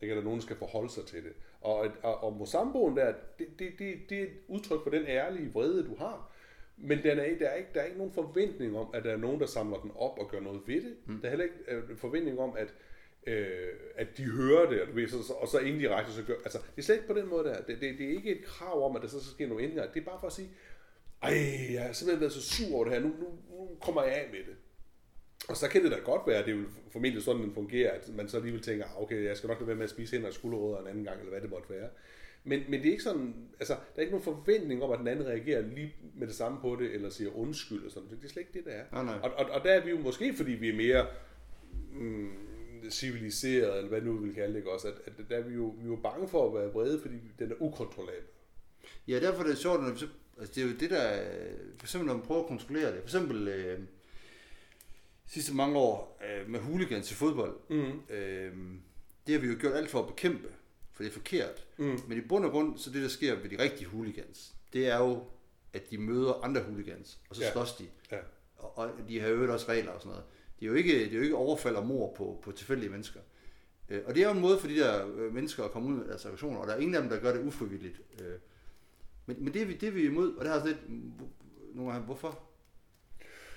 [0.00, 1.32] Ikke, eller nogen skal forholde sig til det.
[1.60, 5.52] Og, og, og Mozamboen der, det, det, det, det er et udtryk for den ærlige
[5.52, 6.30] vrede, du har.
[6.80, 9.16] Men den er, der, er ikke, der er ikke nogen forventning om, at der er
[9.16, 10.96] nogen, der samler den op og gør noget ved det.
[11.06, 11.18] Mm.
[11.20, 12.74] Der er heller ikke øh, forventning om, at,
[13.26, 16.34] øh, at de hører det, og, du ved, så, og så indirekte så gør...
[16.44, 17.62] Altså, det er slet ikke på den måde der.
[17.62, 19.92] Det, det, det er ikke et krav om, at der så skal ske nogle ændringer.
[19.92, 20.50] Det er bare for at sige,
[21.22, 21.32] ej,
[21.72, 24.28] jeg har simpelthen været så sur over det her, nu, nu, nu kommer jeg af
[24.30, 24.56] med det.
[25.48, 28.08] Og så kan det da godt være, at det vil formentlig sådan, den fungerer, at
[28.14, 30.28] man så alligevel tænker, "Ah, okay, jeg skal nok lade være med at spise hænder
[30.28, 31.88] og skulderrødder en anden gang, eller hvad det måtte være.
[32.44, 35.08] Men, men det er ikke sådan, altså, der er ikke nogen forventning om, at den
[35.08, 38.08] anden reagerer lige med det samme på det, eller siger undskyld og sådan.
[38.08, 38.84] Det er slet ikke det, der er.
[38.92, 39.18] Nej, nej.
[39.22, 41.06] Og, og, og der er vi jo måske, fordi vi er mere
[41.92, 42.30] mm,
[42.90, 45.74] civiliseret, eller hvad nu vi vil kalde det, også, at, at der er vi jo,
[45.78, 48.22] vi er jo bange for at være vrede, fordi den er ukontrollabel.
[49.08, 50.06] Ja, derfor er det sjovt, når vi så,
[50.38, 51.22] altså det er jo det der,
[51.78, 53.78] for eksempel når man prøver at kontrollere det, for eksempel øh,
[55.26, 58.00] sidste mange år øh, med hooligans til fodbold, Mm.
[58.14, 58.52] øh,
[59.26, 60.48] det har vi jo gjort alt for at bekæmpe,
[60.98, 61.66] for det er forkert.
[61.76, 62.00] Mm.
[62.08, 64.98] Men i bund og grund, så det der sker ved de rigtige hooligans, det er
[64.98, 65.22] jo,
[65.72, 67.52] at de møder andre hooligans, og så Ja.
[67.52, 67.86] slås de.
[68.12, 68.16] Ja.
[68.56, 70.24] Og, og de har jo også regler og sådan noget.
[70.60, 73.20] Det er jo ikke, det er jo ikke overfald og mor på, på tilfældige mennesker.
[73.88, 76.00] Øh, Og det er jo en måde for de der øh, mennesker at komme ud
[76.00, 78.00] af deres aggressioner, og der er ingen af dem, der gør det ufrivilligt.
[78.20, 78.26] Øh,
[79.26, 81.10] Men, men det, er vi, det er vi imod, og det har sådan lidt,
[81.76, 82.38] nogle gange, hvorfor?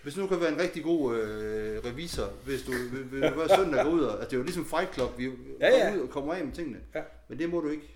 [0.04, 3.86] Hvis nu kan være en rigtig god øh, revisor, hvis du vil, vil hver søndag
[3.86, 4.12] gå ud og...
[4.14, 5.68] Altså, det er jo ligesom Fight Club, vi ja.
[5.70, 5.96] ja.
[5.96, 6.80] ud og kommer af med tingene.
[6.96, 7.02] Ja.
[7.32, 7.90] Men det må du ikke.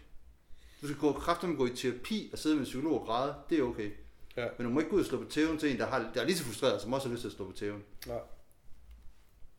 [0.82, 3.36] Du skal gå kraftigt gå i terapi og sidde med en psykolog og græde.
[3.50, 3.92] Det er okay.
[4.38, 4.48] Ja.
[4.58, 6.22] Men du må ikke gå ud og slå på tæven til en, der, har, der
[6.22, 7.84] er lige så frustreret, som også har lyst til at slå på tæven.
[8.08, 8.14] Ja.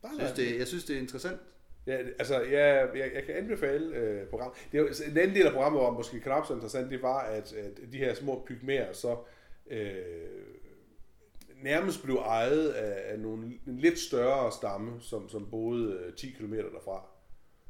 [0.03, 1.39] Jeg synes, det, jeg synes, det er interessant.
[1.87, 4.53] Ja, altså, ja, jeg, jeg kan anbefale øh, program.
[4.71, 7.19] Det er jo, en anden del af programmet var måske knap så interessant, det var,
[7.19, 9.17] at, at de her små pygmæer så
[9.69, 10.01] øh,
[11.63, 16.29] nærmest blev ejet af, af nogle, en lidt større stamme, som, som boede øh, 10
[16.29, 17.16] km derfra.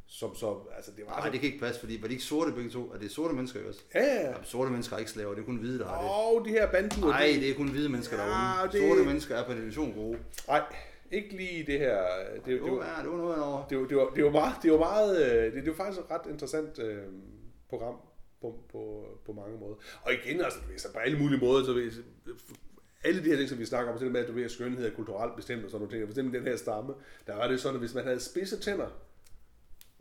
[0.10, 1.20] Som så, altså det var...
[1.20, 2.92] Nej, det kan ikke passe, fordi var de ikke sorte begge to?
[2.94, 3.80] Er det sorte mennesker også?
[3.96, 4.22] Ja, ja, ja.
[4.30, 6.10] Jamen, sorte mennesker er ikke slaver, det er kun hvide, der har det.
[6.12, 8.78] Og de her bandbuer, Nej, det er kun hvide mennesker, der Ja, er onde.
[8.78, 10.20] det- Sorte mennesker er per definition gode.
[10.48, 10.62] Nej,
[11.12, 12.02] ikke lige det her.
[12.36, 13.68] Det, det, Jo, var, ja, det var noget over.
[13.68, 16.00] det, var, det, var, det var meget, det var meget, øh, det, det var faktisk
[16.06, 17.04] et ret interessant øh,
[17.70, 17.96] program
[18.42, 19.76] på, på, på mange måder.
[20.02, 21.92] Og igen, altså, du ved, så på alle mulige måder, så ved,
[23.04, 24.86] alle de her ting, som vi snakker om, det med, at du ved, at skønhed
[24.86, 26.94] er kulturelt bestemt og sådan nogle ting, og bestemt den her stamme,
[27.28, 28.88] der var det sådan, at hvis man havde spidse tænder,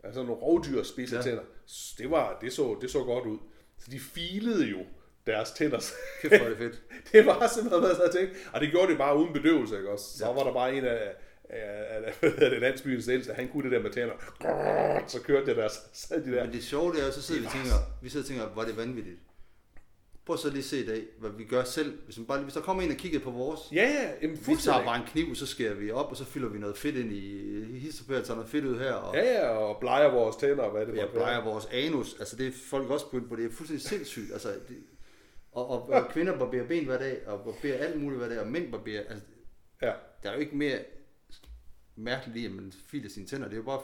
[0.07, 1.21] altså nogle rovdyr spidse ja.
[1.21, 1.43] Tænder,
[1.97, 3.37] det, var, det, så, det så godt ud.
[3.79, 4.77] Så de filede jo
[5.27, 5.79] deres tænder.
[6.21, 6.81] Kæft, hvor er det fedt.
[7.11, 8.35] det var simpelthen, hvad jeg tænkte.
[8.53, 10.17] Og det gjorde det bare uden bedøvelse, ikke også?
[10.17, 10.31] Så Ja.
[10.33, 11.13] var der bare en af,
[11.49, 14.13] af, det, landsbyens ældste, han kunne det der med tænder.
[15.07, 16.43] Så kørte det der, så sad de der.
[16.43, 18.61] Men det sjove det er, så sidder vi og tænker, vi sidder og tænker, hvor
[18.61, 19.17] er det vanvittigt.
[20.27, 21.99] Prøv så lige at se i dag, hvad vi gør selv.
[22.05, 24.55] Hvis, man bare, hvis der kommer en og kigger på vores, Ja, ja, jamen, vi
[24.55, 27.11] tager bare en kniv, så skærer vi op, og så fylder vi noget fedt ind
[27.13, 30.71] i histopæret, tager noget fedt ud her, og Ja, ja, og bleger vores tænder, og
[30.71, 31.07] hvad det være.
[31.11, 32.15] plejer vores anus.
[32.19, 34.31] Altså det er folk også begyndt på, det er fuldstændig sindssygt.
[34.33, 34.77] Altså, det,
[35.51, 38.47] og, og, og, kvinder barberer ben hver dag, og barberer alt muligt hver dag, og
[38.47, 39.25] mænd barberer, altså
[39.81, 39.93] Ja.
[40.23, 40.79] der er jo ikke mere
[41.95, 43.45] mærkeligt i, at man filer sine tænder.
[43.47, 43.81] Det er jo bare,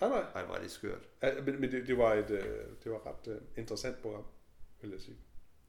[0.00, 0.42] Nej, nej.
[0.44, 1.08] ej, er det skørt.
[1.22, 2.44] Ja, men, men det, det, var et, øh,
[2.84, 4.24] det var ret uh, interessant program,
[4.82, 5.16] vil jeg sige.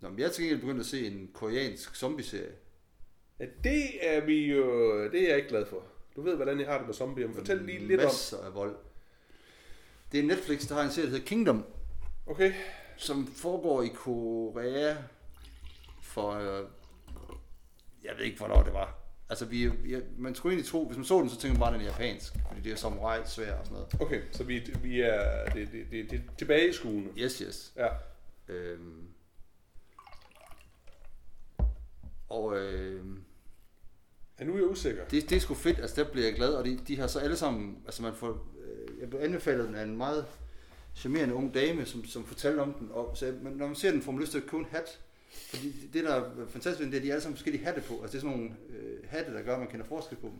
[0.01, 2.51] Nå, men jeg er til gengæld begyndt at se en koreansk zombie-serie.
[3.39, 5.83] Ja, det er vi jo, det er jeg ikke glad for.
[6.15, 7.27] Du ved, hvordan jeg har det med zombier.
[7.27, 8.05] Men Fortæl lige lidt om.
[8.05, 8.75] Masser af vold.
[10.11, 11.65] Det er Netflix, der har en serie, der hedder Kingdom,
[12.27, 12.53] Okay.
[12.97, 14.95] som foregår i Korea
[16.01, 16.65] for, øh,
[18.03, 18.97] jeg ved ikke, hvornår det var.
[19.29, 21.73] Altså, vi, jeg, man skulle egentlig tro, hvis man så den, så tænker man bare,
[21.73, 24.01] at den er japansk, fordi det er samurai svær og sådan noget.
[24.01, 27.13] Okay, så vi, vi er det, det, det, det, tilbage i skolen.
[27.17, 27.73] Yes, yes.
[27.75, 27.87] Ja.
[28.47, 29.07] Øhm.
[32.31, 33.21] Og øhm,
[34.39, 35.05] Ja, nu er jeg usikker.
[35.07, 37.19] det, det er sgu fedt, altså der bliver jeg glad, og de, de har så
[37.19, 40.25] alle sammen, altså man får, øh, jeg blev anbefalet den af en meget
[40.95, 44.01] charmerende ung dame, som, som fortalte om den, og så, men når man ser den,
[44.01, 44.99] får man lyst til at købe en hat,
[45.49, 48.07] fordi det, der er fantastisk, det er, at de alle sammen forskellige hatte på, altså
[48.17, 50.39] det er sådan nogle øh, hatte, der gør, at man kender forskel på dem,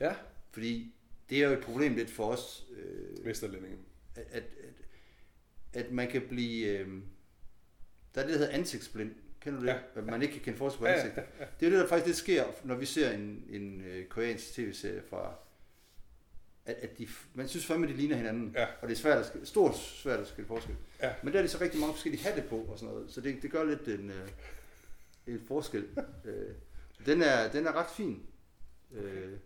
[0.00, 0.14] Ja.
[0.50, 0.94] fordi
[1.30, 3.80] det er jo et problem lidt for os, øh, Vesterlændingen.
[4.16, 4.42] at, at,
[5.72, 6.66] at, at man kan blive...
[6.66, 6.88] Øh,
[8.14, 9.14] der er det, der hedder ansigtsblind.
[9.40, 9.72] Kender du det?
[9.72, 9.78] Ja.
[9.94, 11.10] At man ikke kan kende forskel på Ja, ja.
[11.60, 14.52] Det er jo det, der faktisk det sker, når vi ser en, en øh, koreansk
[14.52, 15.34] tv-serie fra...
[16.66, 18.52] At, at de, man synes fandme, de ligner hinanden.
[18.56, 18.66] Ja.
[18.82, 20.76] Og det er svært at, stort svært at skille forskel.
[21.02, 21.14] Ja.
[21.22, 23.10] Men der er de så rigtig mange forskellige hatte på og sådan noget.
[23.12, 24.28] Så det, det gør lidt en, øh,
[25.26, 25.88] en forskel.
[26.24, 26.54] øh,
[27.06, 28.26] den, er, den er ret fin.
[28.92, 29.38] Øh,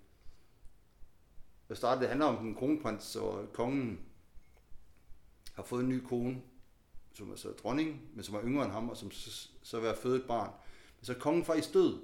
[1.69, 4.01] at starte, det handler om den kronprins og kongen
[5.55, 6.43] har fået en ny kone,
[7.15, 9.91] som er så dronning, men som er yngre end ham, og som så, så er
[9.91, 10.51] at føde et barn.
[11.01, 12.01] Men så er kongen faktisk død.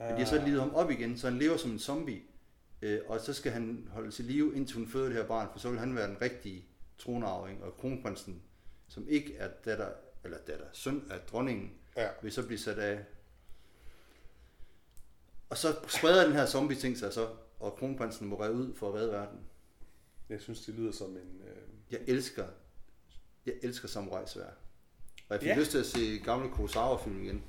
[0.00, 2.22] Men de har så livet ham op igen, så han lever som en zombie.
[2.82, 5.58] Øh, og så skal han holde til live, indtil hun føder det her barn, for
[5.58, 6.66] så vil han være den rigtige
[6.98, 8.42] tronarving, og kronprinsen,
[8.88, 9.88] som ikke er datter,
[10.24, 12.08] eller datter, søn af dronningen, Ja.
[12.22, 13.04] vil så blive sat af.
[15.50, 17.28] Og så spreder den her zombie-ting sig så,
[17.60, 19.38] og kronprinsen må redde ud for at redde verden.
[20.28, 21.42] Jeg synes, det lyder som en...
[21.48, 21.62] Øh...
[21.90, 22.46] Jeg elsker,
[23.46, 24.44] jeg elsker samurai svær.
[25.28, 25.58] Og jeg fik Ja.
[25.58, 27.42] lyst til at se gamle Kurosawa-film igen.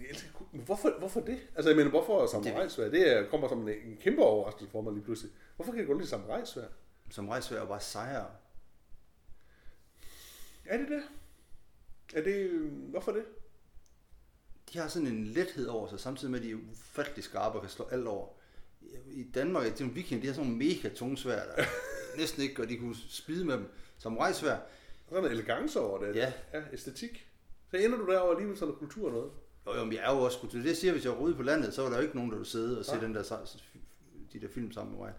[0.00, 1.38] Jeg elsker ku- Men hvorfor, hvorfor det?
[1.54, 2.88] Altså, jeg mener, hvorfor samurajsvær?
[2.88, 5.32] Det er, kommer som en, en kæmpe overraskelse for mig lige pludselig.
[5.56, 6.66] Hvorfor kan jeg godt lide samurajsvær?
[7.10, 8.26] Samurai svær er bare sejere.
[10.64, 11.02] Er det det?
[12.14, 12.34] Er det...
[12.34, 13.24] øh, Hvorfor det?
[14.72, 17.62] De har sådan en lethed over sig, samtidig med at de er ufattelig skarpe og
[17.62, 18.28] kan slå alt over.
[19.10, 21.64] I Danmark, det er en viking, de har sådan nogle mega tunge svær, der
[22.18, 23.68] næsten ikke, og de kunne spide med dem.
[24.02, 24.56] Samurai svær,
[25.10, 26.16] Der er noget elegance over det.
[26.16, 26.32] Ja.
[26.54, 27.26] ja æstetik.
[27.70, 29.30] Så ender du derovre alligevel sådan noget kultur og noget.
[29.66, 30.76] Jo, jo, men jeg er jo også til det.
[30.76, 32.48] Siger, hvis jeg var ude på landet, så var der jo ikke nogen, der ville
[32.50, 33.00] sidde og se Nej.
[33.04, 33.22] den der,
[34.32, 35.12] de der film sammen med mig.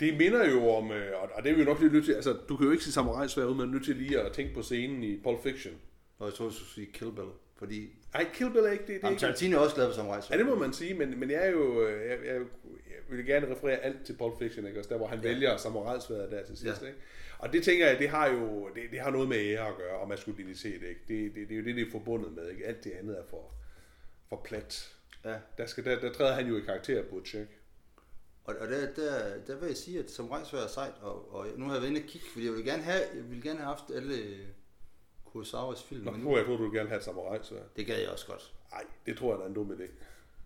[0.00, 2.32] Det minder jo om, øh, og- det er vi jo nok lige nødt til, altså
[2.48, 5.02] du kan jo ikke sige samurajsvær man er nødt til lige at tænke på scenen
[5.02, 5.74] i Pulp Fiction.
[6.18, 7.88] Og jeg tror, du skulle sige Kill Bill, fordi...
[8.14, 8.94] Ej, Kill Bill er ikke det.
[8.94, 9.18] det Jamen.
[9.18, 11.50] Tarantino er også glad for Samurai Ja, det må man sige, men, men jeg er
[11.50, 14.78] jo, øh, jeg, jeg, jeg vil gerne referere alt til Pulp Fiction, ikke?
[14.78, 15.18] Også der, hvor han.
[15.22, 15.28] Ja.
[15.28, 16.86] vælger samurajsværet der til sidst, Ja.
[16.86, 16.98] ikke?
[17.44, 19.98] Og det tænker jeg, det har jo, det, det har noget med ære at gøre,
[19.98, 21.00] og maskulinitet, ikke?
[21.08, 22.66] Det, det, det er jo det, det er forbundet med, ikke?
[22.66, 23.54] Alt det andet er for,
[24.28, 24.96] for plat.
[25.24, 25.36] Ja.
[25.58, 27.48] Der, skal, der, der træder han jo i karakter på et check.
[28.44, 31.46] Og, og der, der, der vil jeg sige, at som rejsvær er sejt, og, og
[31.56, 33.58] nu har jeg været inde og kigge, fordi jeg ville gerne have, jeg ville gerne
[33.58, 34.36] have haft alle
[35.24, 37.54] Kurosawas film, Nå, men nu jeg tror, du vil gerne have et samurai, så...
[37.76, 38.54] det gad jeg også godt.
[38.70, 39.88] Nej, det tror jeg, der er en dum idé.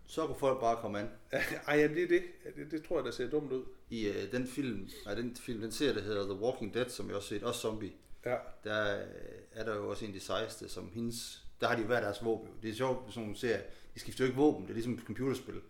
[0.09, 1.09] Så kunne folk bare komme an.
[1.67, 2.23] Ej, ja, det er det.
[2.55, 2.71] Det.
[2.71, 3.65] Det tror jeg, der ser dumt ud.
[3.89, 7.07] I uh, den film, nej, den film, den serie, der hedder The Walking Dead, som
[7.07, 7.91] jeg også set, også zombie,
[8.25, 9.07] Ja, der øh,
[9.51, 12.25] er der jo også en af de sejeste, som hendes, der har de hver deres
[12.25, 12.49] våben.
[12.61, 13.61] Det er sjovt, sådan nogle serier,
[13.93, 15.61] de skifter jo ikke våben, det er ligesom et computerspil.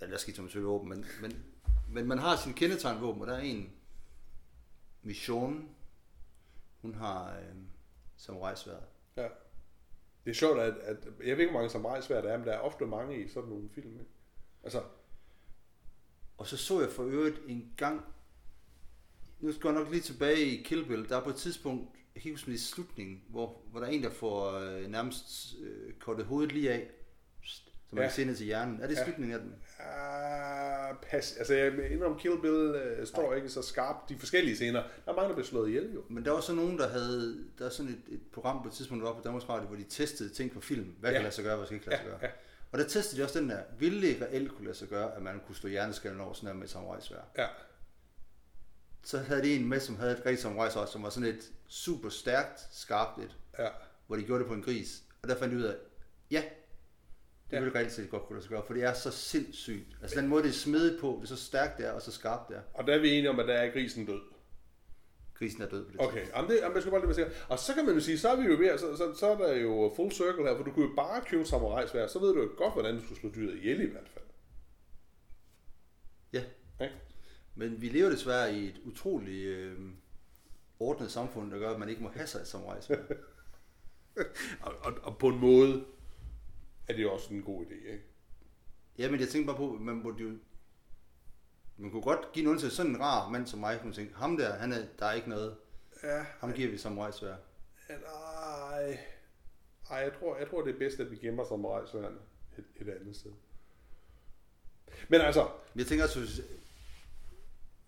[0.00, 1.44] Ja, der skifter man selvfølgelig våben, men, men,
[1.88, 3.72] men man har sin kendetegnvåben, og der er en
[5.02, 5.68] mission,
[6.80, 7.56] hun har øh,
[8.16, 8.84] samurajsværet.
[9.16, 9.28] ja.
[10.24, 12.52] Det er sjovt, at, at jeg ved ikke, hvor mange samurai-svær der er, men der
[12.52, 13.92] er ofte mange i sådan nogle film.
[13.92, 14.10] Ikke?
[14.62, 14.82] Altså,
[16.36, 18.04] Og så så jeg for øvrigt en gang,
[19.40, 22.22] nu skal jeg nok lige tilbage i Kill Bill, der er på et tidspunkt, jeg
[22.22, 26.24] kan huske, i slutningen, hvor, hvor der er en, der får øh, nærmest øh, kortet
[26.26, 26.90] hovedet lige af,
[27.42, 27.62] så
[27.92, 28.08] man Ja.
[28.08, 28.80] kan se ned til hjernen.
[28.80, 29.04] Er det Ja.
[29.04, 29.54] slutningen af den?
[29.82, 31.36] Ah, pas.
[31.36, 34.08] Altså, jeg indrøm, Kill Bill uh, står ikke så skarpt.
[34.08, 36.02] De forskellige scener, der er mange, der bliver slået ihjel jo.
[36.08, 38.74] Men der var så nogen, der havde, der er sådan et, et program på et
[38.74, 40.94] tidspunkt, var på Danmarks Radio, hvor de testede ting på film.
[41.00, 41.14] Hvad Ja.
[41.16, 42.18] kan lade sig gøre, hvad skal ikke lade sig Ja, gøre.
[42.22, 42.28] ja.
[42.72, 45.22] Og der testede de også den der, ville det reelt kunne lade sig gøre, at
[45.22, 47.18] man kunne stå hjerneskallen over sådan her med et samurajsvær.
[47.38, 47.46] Ja,
[49.04, 52.08] Så havde de en med, som havde et rigtigt samurajsvær, som var sådan et super
[52.08, 53.68] stærkt, skarpt et, ja.
[54.06, 55.02] hvor de gjorde det på en gris.
[55.22, 55.74] Og der fandt de ud af,
[56.30, 56.42] ja,
[57.52, 57.62] det Ja.
[57.64, 59.96] ville reelt set godt kunne lade sig gøre, for det er så sindssygt.
[60.02, 62.12] Altså den måde, det er smedet på, det er så stærkt det er, og så
[62.12, 62.60] skarpt det er.
[62.74, 64.20] Og der er vi enige om, at der er grisen død.
[65.34, 67.32] Grisen er død på det Okay, jamen det, jamen jeg skal bare lige sikker.
[67.48, 69.36] Og så kan man jo sige, så er vi jo ved, så, så, så er
[69.38, 72.34] der jo full circle her, for du kunne jo bare købe samurai svær, så ved
[72.34, 74.24] du jo godt, hvordan du skulle slå dyret ihjel i hvert fald.
[76.32, 76.42] Ja,
[76.84, 76.94] Ikke?
[77.54, 79.78] Men vi lever desværre i et utroligt øh,
[80.80, 83.00] ordnet samfund, der gør, at man ikke må have sig et samurajsværd.
[84.62, 85.84] Og, og, og, på en måde
[86.88, 88.04] er det jo også en god idé, ikke?
[88.98, 90.30] ja, men jeg tænker bare på, man burde jo...
[91.76, 94.36] Man kunne godt give nogen til sådan en rar mand som mig, kunne tænke, ham
[94.36, 95.56] der, han er, der er ikke noget.
[96.02, 97.38] Ja, Ham giver vi samurajsværd.
[97.88, 98.98] nej.
[99.90, 102.18] Ej, jeg tror, jeg tror det er bedst, at vi gemmer samurai sværene
[102.58, 103.30] et, et andet sted.
[105.08, 106.40] Men altså, jeg tænker også, hvis,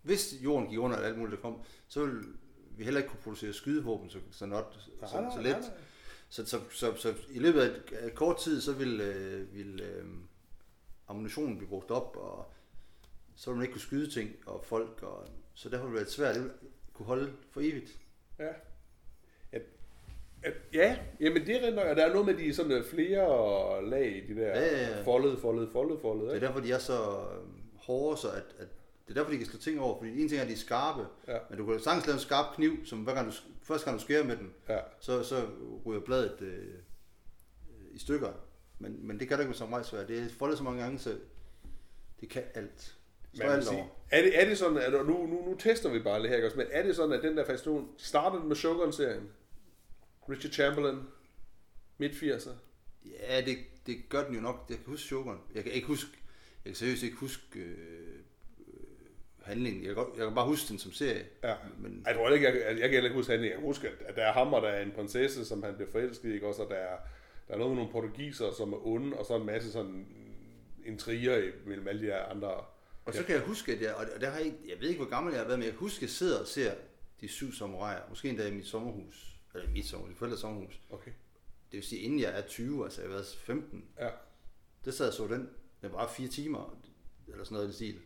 [0.02, 2.24] hvis jorden gik under, og alt muligt der kom, så ville
[2.70, 5.52] vi heller ikke kunne producere skydevåben så, så, not, så, nej, så, nej, så nej,
[5.52, 5.60] let.
[5.60, 5.70] nej.
[6.28, 7.70] Så, så, så, så, i løbet af
[8.06, 10.04] af kort tid, så ville, øh, ville øh,
[11.08, 12.52] ammunitionen blive brugt op, og
[13.36, 16.12] så ville man ikke kunne skyde ting og folk, og, så derfor ville det være
[16.12, 16.52] svært, ville
[16.92, 17.98] kunne holde for evigt.
[18.38, 18.48] Ja.
[19.52, 19.62] At,
[20.42, 22.84] at, ja, jamen det er rent nok, at der er noget med de sådan øh,
[22.84, 25.02] flere lag i de der Ja, ja, ja.
[25.02, 26.28] foldet, foldet, foldet, foldet.
[26.28, 28.68] Det er derfor, de er så øh, hårde, så at, at
[29.08, 30.56] det er derfor, de kan slå ting over, fordi en ting er, at de er
[30.56, 31.38] skarpe, Ja.
[31.50, 34.04] men du kan sagtens lave en skarp kniv, som hver gang du, første gang du
[34.04, 34.78] skærer med den, Ja.
[35.00, 35.48] så, så
[35.86, 36.74] ryger bladet øh,
[37.92, 38.32] i stykker.
[38.78, 40.06] Men, men det kan du ikke med samurajsværd.
[40.06, 41.18] Det er foldet så mange gange, så
[42.20, 42.80] det kan alt.
[43.34, 45.98] Så Man alt sige, er, det, er det sådan, at nu, nu, nu tester vi
[45.98, 49.28] bare det her, men er det sådan, at den der fascination startede med Shogun-serien?
[50.28, 50.98] Richard Chamberlain,
[51.98, 52.50] midt 80'er.
[53.04, 54.66] Ja, det, det gør den jo nok.
[54.68, 55.40] Jeg kan huske Shogun.
[55.54, 56.10] Jeg kan ikke huske,
[56.64, 58.13] jeg kan seriøst ikke huske øh,
[59.44, 59.84] handlingen.
[59.84, 61.26] Jeg kan, godt, jeg kan bare huske den som serie.
[61.42, 61.54] Ja.
[61.78, 63.52] Men Jeg tror ikke, jeg, jeg, jeg kan heller ikke huske handlingen.
[63.52, 65.90] Jeg kan huske, at, der er ham, og der er en prinsesse, som han bliver
[65.90, 66.62] forelsket i, også?
[66.62, 66.96] Og der er,
[67.48, 70.06] der er noget med nogle portugiser, som er onde, og så en masse sådan
[70.84, 72.64] intriger mellem alle de her andre.
[73.04, 75.10] Og så kan jeg huske, at jeg, og der har jeg, jeg ved ikke, hvor
[75.10, 76.72] gammel jeg har været, men jeg kan huske, at jeg sidder og ser
[77.20, 80.80] de syv samuraier, måske endda i mit sommerhus, eller i mit sommerhus, mit forældres sommerhus.
[80.90, 81.10] Okay.
[81.70, 84.08] Det vil sige, inden jeg er 20, altså jeg har været 15, Ja.
[84.84, 85.48] der sad jeg så den,
[85.82, 86.78] den var fire timer,
[87.28, 88.00] eller sådan noget i den stil.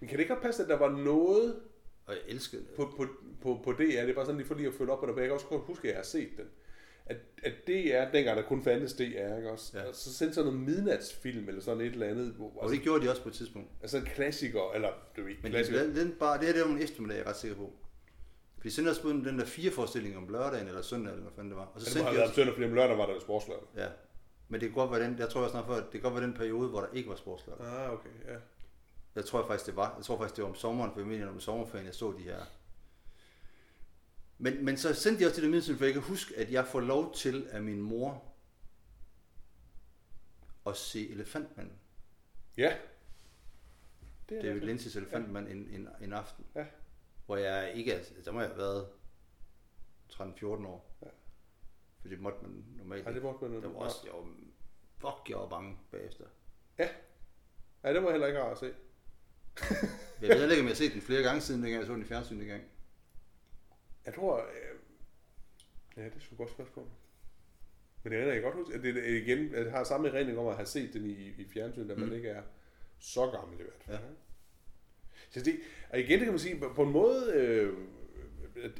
[0.00, 1.56] Men kan det ikke godt passe, at der var noget
[2.06, 2.70] Og jeg elskede det.
[2.76, 3.06] på, på,
[3.42, 5.14] på, på DR, det er bare sådan lige for lige at følge op på det,
[5.14, 6.46] for jeg kan også godt huske, at jeg har set den.
[7.06, 9.02] At, at DR, dengang der kun fandtes DR,
[9.36, 9.78] ikke også?
[9.78, 9.84] Ja.
[9.88, 13.04] Og så sendte sådan noget midnatsfilm, eller sådan et eller andet, hvor, Og det gjorde
[13.04, 13.68] de også på et tidspunkt.
[13.82, 15.82] altså en klassiker, eller du ved, Men klassiker.
[15.82, 17.72] den, den bare, det her det var en eftermiddag, jeg er ret sikker på.
[18.62, 21.58] De sendte også den der fire forestilling om lørdagen eller søndag, eller hvad fanden det
[21.58, 21.64] var.
[21.74, 23.06] Og så det må sendte have de været om også, søndag, fordi om lørdag var
[23.06, 23.66] der jo sportslørdag.
[23.76, 23.86] ja.
[24.48, 26.24] Men det kan godt være den, jeg tror også snart før, det kan godt være
[26.24, 27.66] den periode, hvor der ikke var sportslørdag.
[27.66, 28.36] Ah, okay, ja.
[29.14, 29.96] Jeg tror faktisk, det var.
[29.96, 32.44] Jeg tror faktisk, det var om sommeren, for jeg om sommerferien, jeg så de her.
[34.38, 36.66] Men, men så sendte de også til det middel, for jeg kan huske, at jeg
[36.66, 38.24] får lov til af min mor
[40.66, 41.78] at se Elefantmanden.
[42.56, 42.76] Ja.
[44.28, 44.62] Det er David.
[44.74, 46.46] Lynch's Elefantmand en, en, en aften.
[46.54, 46.66] Ja.
[47.26, 48.88] Hvor jeg ikke, er- der må jeg have været
[50.12, 50.90] 13-14 år.
[51.02, 51.06] Ja.
[52.00, 54.28] For det måtte man normalt Ja, det måtte man Der var også, jeg var,
[54.96, 56.24] fuck, jeg var bange bagefter.
[56.78, 58.74] Ja, det var heller ikke rart at se.
[60.20, 61.92] Jeg ved heller ikke, om jeg har set den flere gange siden, dengang jeg så
[61.92, 62.62] den i fjernsyn gang.
[64.06, 64.38] Jeg tror...
[64.38, 64.44] Øh...
[65.96, 66.86] Ja, det er sgu et godt spørgsmål.
[68.02, 70.54] Men det er jeg godt huske, det er igen, jeg har samme erindring om at
[70.56, 72.14] have set den i, i fjernsyn, at man Mm.
[72.14, 72.42] ikke er
[72.98, 73.96] så gammel i hvert fald.
[73.98, 74.02] Ja.
[75.30, 75.56] Så det,
[75.90, 77.72] og igen, det kan man sige, på- en måde, øh,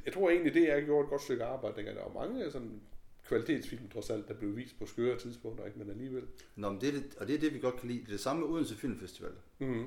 [0.05, 2.81] jeg tror egentlig, det er gjort et godt stykke arbejde, dengang der var mange sådan
[3.25, 5.79] kvalitetsfilm, trods alt, der blev vist på skøre tidspunkter, ikke?
[5.79, 6.25] men alligevel.
[6.57, 7.99] Nå, men det er det, og det er det, vi godt kan lide.
[8.01, 9.33] Det er det samme med Odense Filmfestival.
[9.59, 9.85] Mm.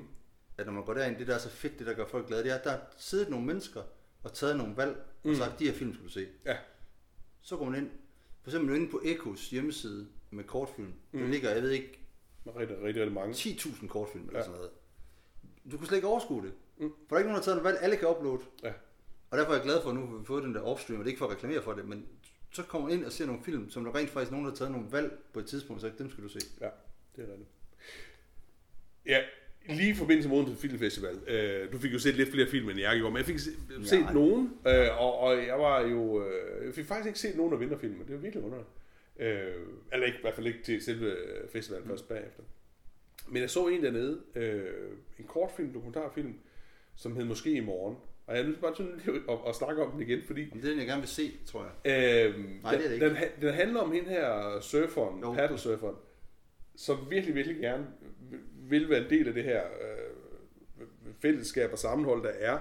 [0.58, 2.44] At når man går derind, det der er så fedt, det der gør folk glade,
[2.44, 3.82] det er, at der er siddet nogle mennesker
[4.22, 5.34] og taget nogle valg og Mm.
[5.34, 6.28] sagt, de her film skal du se.
[6.44, 6.56] Ja.
[7.42, 7.90] Så går man ind,
[8.42, 10.92] for eksempel inde på Ekos hjemmeside med kortfilm.
[11.12, 11.20] Mm.
[11.20, 11.98] Der ligger, jeg ved ikke,
[12.46, 13.34] Rigtig, rigtig, rigtig mange.
[13.34, 14.44] 10.000 kortfilm eller Ja.
[14.44, 14.70] sådan noget.
[15.72, 16.52] Du kan slet ikke overskue det.
[16.76, 16.90] Mm.
[16.90, 18.42] For der er ikke nogen, der har taget en valg, alle kan uploade.
[18.62, 18.72] Ja.
[19.30, 21.04] Og derfor er jeg glad for, at nu har vi fået den der offstream, og
[21.04, 22.06] det er ikke for at reklamere for det, men
[22.52, 24.72] så kommer ind og ser nogle film, som der rent faktisk nogen, der har taget
[24.72, 26.38] nogle valg på et tidspunkt, så dem skal du se.
[26.60, 26.68] Ja,
[27.16, 27.48] det er rigtigt.
[29.06, 29.20] Ja,
[29.68, 31.18] lige i forbindelse med Odense Filmfestival.
[31.28, 33.50] Øh, du fik jo set lidt flere film, end jeg gjorde, men jeg fik se,
[33.84, 34.12] set Nej.
[34.12, 36.26] nogen, øh, og, og jeg var jo...
[36.26, 38.04] Øh, jeg fik faktisk ikke set nogen af vinterfilmene.
[38.04, 38.68] Det var virkelig underligt.
[39.18, 39.52] Øh,
[39.92, 41.16] eller ikke, i hvert fald ikke til selve
[41.52, 41.90] festivalen mm.
[41.90, 42.42] først bagefter.
[43.28, 44.64] Men jeg så en dernede, øh,
[45.18, 46.34] en kortfilm, dokumentarfilm,
[46.96, 47.96] som hed Måske i morgen.
[48.26, 50.60] Og jeg er til bare sådan lige at, at, snakke om den igen, fordi Om
[50.60, 52.26] det er den, jeg gerne vil se, tror jeg.
[52.26, 53.32] Øhm, Nej, det er det den, ikke.
[53.36, 55.96] den, den handler om hende her surferen, paddlesurferen,
[56.76, 57.86] som virkelig, virkelig gerne
[58.70, 60.84] vil være en del af det her øh,
[61.20, 62.60] fællesskab og sammenhold, der er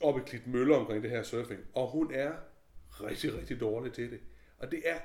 [0.00, 1.60] oppe i Klitmøller omkring det her surfing.
[1.72, 2.32] Og hun er
[2.90, 4.20] rigtig, rigtig dårlig til det.
[4.58, 4.98] Og det er,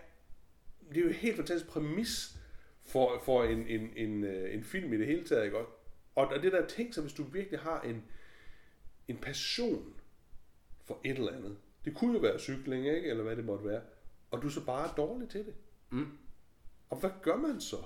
[0.90, 2.38] det er jo en helt fantastisk præmis
[2.84, 5.46] for, for en, en, en, øh, en film i det hele taget.
[5.46, 5.58] Ikke?
[5.58, 5.68] Og,
[6.16, 8.04] og det der ting, så hvis du virkelig har en,
[9.08, 9.94] en passion
[10.84, 11.58] for et eller andet.
[11.86, 13.10] Det kunne jo være cykling, ikke?
[13.10, 13.82] eller hvad det måtte være.
[14.32, 15.54] Og du er så bare dårlig til det.
[15.90, 16.18] Mm.
[16.90, 17.78] Og hvad gør man så?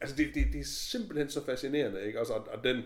[0.00, 2.18] Altså, det, det, det er simpelthen så fascinerende, ikke?
[2.18, 2.82] Altså, og, og den,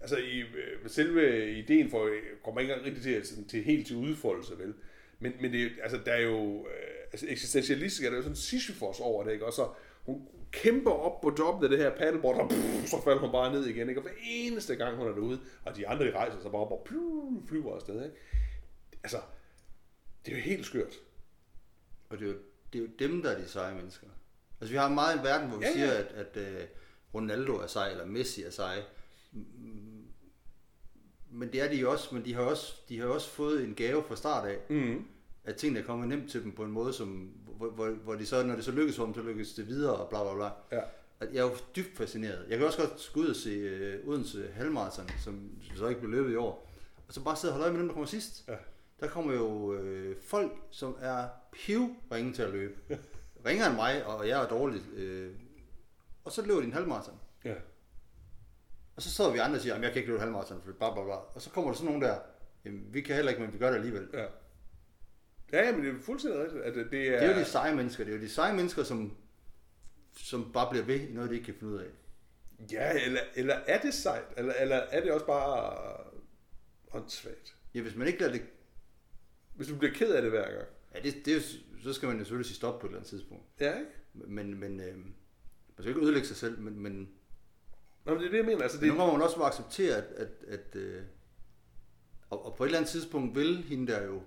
[0.00, 3.86] altså, i, øh, selve ideen for, øh, kommer ikke engang rigtig til, sådan, til helt
[3.86, 4.74] til udfoldelse, vel?
[5.18, 9.00] Men, men det, altså, der er jo, øh, altså, eksistentialistisk er der jo sådan Sisyphos
[9.00, 9.46] over det, ikke?
[9.46, 9.68] Og så,
[10.06, 13.52] hun kæmper op på toppen af det her paddleboard, og pff, så falder hun bare
[13.52, 14.00] ned igen, ikke?
[14.00, 16.72] Og hver eneste gang, hun er derude, og de andre, de rejser sig bare op
[16.72, 18.16] og pff, flyver afsted, ikke?
[19.02, 19.18] Altså,
[20.26, 20.94] det er jo helt skørt.
[22.08, 22.38] Og det er, jo,
[22.72, 24.06] det er jo dem, der er de seje mennesker.
[24.66, 25.86] Altså vi har meget en verden, hvor vi Ja, ja, ja.
[25.86, 26.68] siger, at, at uh,
[27.14, 28.82] Ronaldo er sej, eller Messi er sej.
[31.30, 33.74] Men det er de jo også, men de har også, de har også fået en
[33.74, 35.04] gave fra start af, Mm.
[35.44, 37.08] at tingene er kommet nemt til dem på en måde, som,
[37.56, 39.94] hvor, hvor, hvor de så, når det så lykkes for dem, så lykkes det videre,
[39.96, 40.78] og bla bla bla.
[40.78, 40.82] Ja.
[41.20, 42.46] At Jeg er jo dybt fascineret.
[42.48, 46.10] Jeg kan også godt gå ud og se uh, Odense Halvmarathon, som så ikke blev
[46.10, 46.70] løbet i år.
[47.08, 48.44] Og så bare sidde og holde øje med dem, der kommer sidst.
[48.48, 48.54] Ja.
[49.00, 52.74] Der kommer jo øh, folk, som er pivringe til at løbe.
[53.46, 54.82] Ringer end mig, og jeg er dårlig.
[54.92, 55.34] Øh,
[56.24, 57.20] og så løber de en halvmarathon.
[57.44, 57.54] Ja.
[58.96, 60.92] Og så sidder vi andre og siger, at jeg kan ikke løbe halvmarathon, for bla
[60.92, 61.14] bla bla.
[61.14, 62.18] Og så kommer der sådan nogen der,
[62.64, 64.08] jamen, vi kan heller ikke, men vi gør det alligevel.
[64.12, 64.26] Ja.
[65.52, 66.62] Ja, men det er fuldstændig rigtigt.
[66.62, 67.20] At det, det er...
[67.20, 68.04] Det er jo de seje mennesker.
[68.04, 69.16] Det er jo de seje mennesker, som,
[70.16, 71.90] som bare bliver ved i noget, de ikke kan finde ud af.
[72.72, 74.24] Ja, eller, eller er det sejt?
[74.36, 75.72] Eller, eller er det også bare
[76.92, 77.56] åndssvagt?
[77.74, 78.42] Ja, hvis man ikke lader det...
[79.54, 80.68] Hvis du bliver ked af det hver gang.
[80.96, 81.42] Ja, det, det er jo,
[81.82, 83.44] så skal man jo selvfølgelig sige stop på et eller andet tidspunkt.
[83.60, 83.90] Ja, ikke?
[84.14, 85.14] Men, men øh, man
[85.78, 87.08] skal ikke ødelægge sig selv, men, men
[88.04, 88.62] Nå, men det er det, jeg mener.
[88.62, 91.02] Altså, det, gange må man også bare acceptere, at, at, at øh,
[92.30, 94.20] og, og på et eller andet tidspunkt vil hende der jo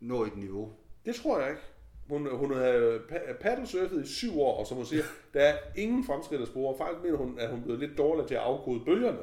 [0.00, 0.72] nå et niveau.
[1.04, 1.62] det tror jeg ikke.
[2.08, 5.02] Hun, hun havde pa- paddlesurfet i syv år, og som hun siger,
[5.34, 6.78] der er ingen fremskridt at spore.
[6.78, 9.18] Faktisk mener hun, at hun er blevet lidt dårligere til at afkode bølgerne.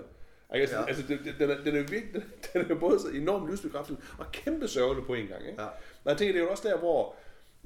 [0.50, 0.86] Altså, ja.
[0.86, 2.24] Altså det, det, den, er, den er virkelig,
[2.54, 5.48] den er både så enormt livsbekræftende og kæmpe sørgelig på en gang.
[5.48, 5.62] Ikke?
[5.62, 5.68] Ja.
[6.04, 7.16] Men jeg tænker, det er jo også der, hvor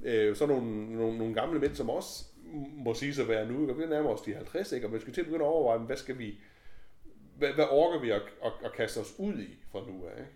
[0.03, 2.25] øh, så nogle, nogle, nogle gamle mænd, som også
[2.73, 4.87] må sige sig være nu, og vi nærmer os de 50, ikke?
[4.87, 6.39] og man skal til at begynde at overveje, hvad skal vi,
[7.37, 10.19] hvad, hvad orker vi at, at, at, kaste os ud i fra nu af?
[10.19, 10.31] Ikke?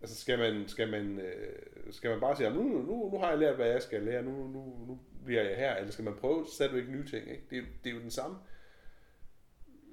[0.00, 3.38] Altså skal man, skal man, øh, skal man bare sige, nu, nu, nu har jeg
[3.38, 6.46] lært, hvad jeg skal lære, nu, nu, nu bliver jeg her, eller skal man prøve
[6.52, 7.30] stadigvæk nye ting?
[7.30, 7.42] Ikke?
[7.50, 8.36] Det, det er jo den samme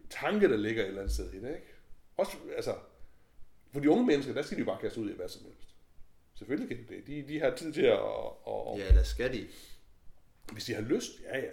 [0.09, 1.49] tanke, der ligger et eller andet sted i det.
[1.49, 1.73] Ikke?
[2.17, 2.75] Også, altså,
[3.73, 5.75] for de unge mennesker, der skal de jo bare kaste ud i hvad som helst.
[6.35, 7.07] Selvfølgelig kan de det.
[7.07, 9.47] De, de har tid til at, at, at Ja, eller skal de?
[10.53, 11.51] hvis de har lyst, ja ja,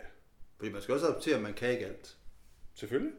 [0.57, 2.17] Fordi man skal også acceptere, at man kan ikke alt.
[2.75, 3.13] selvfølgelig.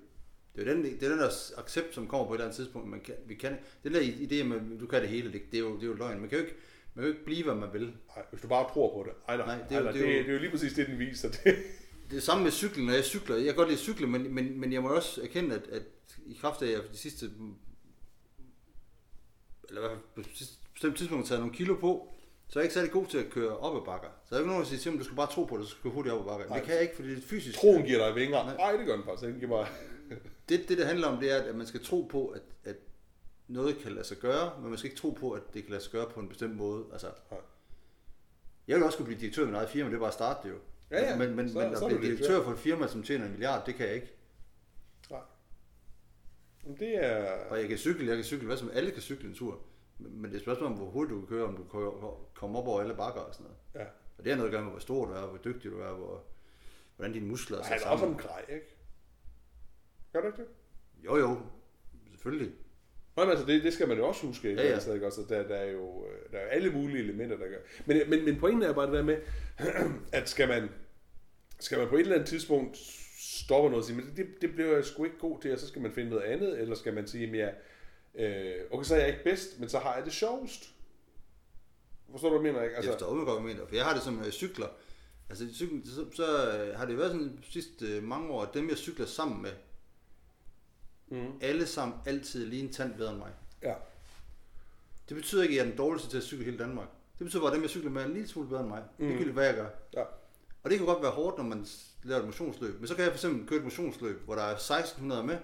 [0.56, 2.88] Det er den, det er den der accept, som kommer på et eller andet tidspunkt.
[2.88, 5.62] Man kan, vi kan, den der idé, man, du kan det hele, det, det, er
[5.62, 6.20] jo, det er jo løgn.
[6.20, 6.56] Man kan jo ikke,
[6.94, 7.82] man kan jo ikke blive, hvad man vil.
[8.16, 9.16] Nej, hvis du bare tror på det.
[9.28, 10.52] Ej, nej, Nej, det er nej, det det, er jo- det, det, er jo lige
[10.52, 11.30] præcis det, den viser.
[11.44, 11.56] Det.
[12.12, 13.36] Det samme med cyklen, når jeg cykler.
[13.36, 15.84] Jeg kan godt lide at cykle, men, men, men jeg må også erkende, at, at
[16.26, 17.32] i kraft af, at jeg de sidste
[19.70, 20.30] eller i hvert fald på
[20.74, 22.14] bestemt tidspunkt har taget nogle kilo på,
[22.48, 24.08] så er jeg ikke særlig god til at køre op ad bakker.
[24.08, 25.66] Så der er ikke nogen, der siger til mig, du skal bare tro på det,
[25.66, 26.48] så skal du hurtigt op ad bakker.
[26.48, 26.58] Nej.
[26.58, 27.60] det kan jeg ikke, fordi det er fysisk.
[27.60, 28.44] Troen giver dig vinger.
[28.44, 28.56] Nej.
[28.56, 29.28] Nej, det gør den faktisk.
[29.28, 29.68] Den giver mig...
[30.50, 32.76] Det, det, det handler om, det er, at man skal tro på, at, at
[33.48, 35.84] noget kan lade sig gøre, men man skal ikke tro på, at det kan lade
[35.84, 36.86] sig gøre på en bestemt måde.
[36.92, 37.40] Altså, Nej.
[38.68, 40.48] jeg vil også kunne blive direktør i mit eget firma, det er bare at starte
[40.48, 40.60] det jo.
[40.92, 41.18] Ja, ja.
[41.18, 42.44] Men, men, Så- men at så er blive direktør.
[42.44, 44.14] for et firma, som tjener en milliard, det kan jeg ikke.
[45.10, 45.22] Nej.
[46.64, 47.46] Men det er...
[47.50, 49.60] Og jeg kan cykle, jeg kan cykle, hvad som alle kan cykle en tur.
[49.98, 51.92] Men det er et spørgsmål om, hvor hurtigt du kan køre, om du kan
[52.34, 53.86] komme op over alle bakker og sådan noget.
[53.88, 53.92] Ja.
[54.18, 55.94] Og det har noget at gøre med, hvor stor du er, hvor dygtig du er,
[55.94, 56.24] hvor,
[56.96, 58.18] hvordan dine muskler er Han sat er også sammen.
[58.20, 58.66] en grej, ikke?
[60.14, 60.48] Gør du ikke det?
[61.06, 61.38] Jo, jo,
[62.12, 62.54] selvfølgelig.
[63.16, 64.54] Nå, men altså, det, det skal man jo også huske.
[64.54, 64.74] Ja, ja.
[64.74, 65.06] Altså, ikke?
[65.06, 67.58] Altså, der, der, er jo øh, der er alle mulige elementer, der gør.
[67.86, 69.18] Men, men, men pointen er bare det der med,
[70.20, 70.70] at skal man,
[71.60, 72.78] skal man på et eller andet tidspunkt
[73.20, 75.68] stoppe noget og sige, men det, det bliver jeg sgu ikke god til, og så
[75.68, 77.56] skal man finde noget andet, eller skal man sige, at
[78.16, 80.70] øh, okay, så er jeg ikke bedst, men så har jeg det sjovest.
[82.12, 82.64] Forstår du, hvad jeg mener?
[82.64, 82.76] Ikke?
[82.76, 83.68] Altså, jeg forstår hvad jeg mener.
[83.68, 84.68] For jeg har det som øh, cykler.
[85.30, 88.54] Altså, cykel, så, så øh, har det været sådan de sidste øh, mange år, at
[88.54, 89.52] dem jeg cykler sammen med,
[91.08, 93.32] mm, alle sammen altid lige en tand bedre end mig.
[93.64, 93.74] ja.
[95.10, 96.88] Det betyder ikke, at jeg er den dårligste til at cykle i hele Danmark.
[97.20, 98.84] Det betyder bare, at dem jeg cykler med er en lille smule bedre end mig.
[98.98, 99.08] Mm.
[99.08, 99.70] Det kan hvad jeg gør.
[99.94, 100.02] Ja.
[100.64, 101.66] Og det kan godt være hårdt, når man
[102.04, 102.80] laver et motionsløb.
[102.80, 105.38] Men så kan jeg for eksempel køre et motionsløb, hvor der er 1600 med,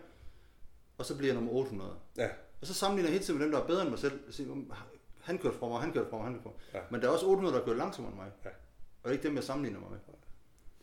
[0.97, 1.95] og så bliver jeg nummer 800.
[2.17, 2.29] Ja.
[2.61, 4.19] Og så sammenligner jeg hele tiden med dem, der er bedre end mig selv.
[4.25, 4.71] Jeg siger, "Um,
[5.21, 6.59] han kørte fra mig, han kørte fra mig, han kørte fra mig.
[6.73, 6.79] Ja.
[6.91, 8.31] Men der er også 800, der kører langsommere end mig.
[8.45, 8.49] Ja.
[8.49, 9.99] Og det er ikke dem, jeg sammenligner mig med.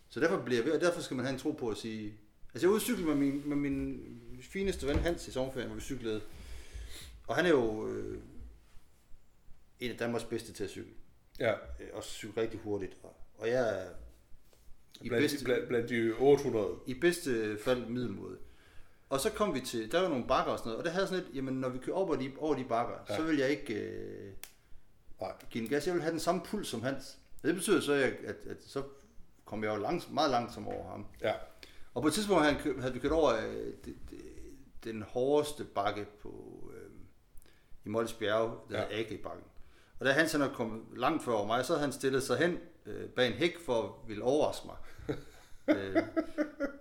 [0.09, 2.15] Så derfor bliver jeg ved, og derfor skal man have en tro på at sige...
[2.59, 4.01] Altså jeg cykle med min, med min
[4.41, 6.21] fineste ven Hans i sommerferien, hvor vi cyklede.
[7.27, 8.19] Og han er jo øh,
[9.81, 10.93] en af Danmarks bedste til at cykle.
[11.39, 11.53] ja.
[11.53, 12.97] Øh, og cykle rigtig hurtigt.
[13.03, 13.89] Og, og jeg er
[15.01, 16.69] i Blandt, bedste, blandt, blandt de 800.
[16.87, 18.39] i bedste fald middelmåde.
[19.11, 21.07] Og så kom vi til, der var nogle bakker og sådan noget, og det havde
[21.07, 23.17] sådan lidt, jamen når vi kører over de, over de bakker, Ja.
[23.17, 24.33] så vil jeg ikke øh,
[25.21, 25.33] Nej.
[25.51, 27.19] give en gas, jeg vil have den samme puls som Hans.
[27.43, 28.83] Det betyder så, at, at, at så
[29.45, 31.07] kom jeg jo langs, meget langsomt over ham.
[31.23, 31.35] Ja.
[31.99, 34.21] Og på et tidspunkt havde, kø- havde vi kørt over øh, det, det,
[34.85, 36.91] den hårdeste bakke på, øh,
[37.85, 38.97] i Molles Bjerge, der Ja.
[38.97, 39.01] ja.
[39.01, 39.45] Agri-bakken.
[40.01, 42.59] Og da han er kommet langt før over mig, så havde han stillet sig hen
[42.87, 44.77] øh, bag en hæk for at ville overraske mig.
[45.77, 45.97] øh,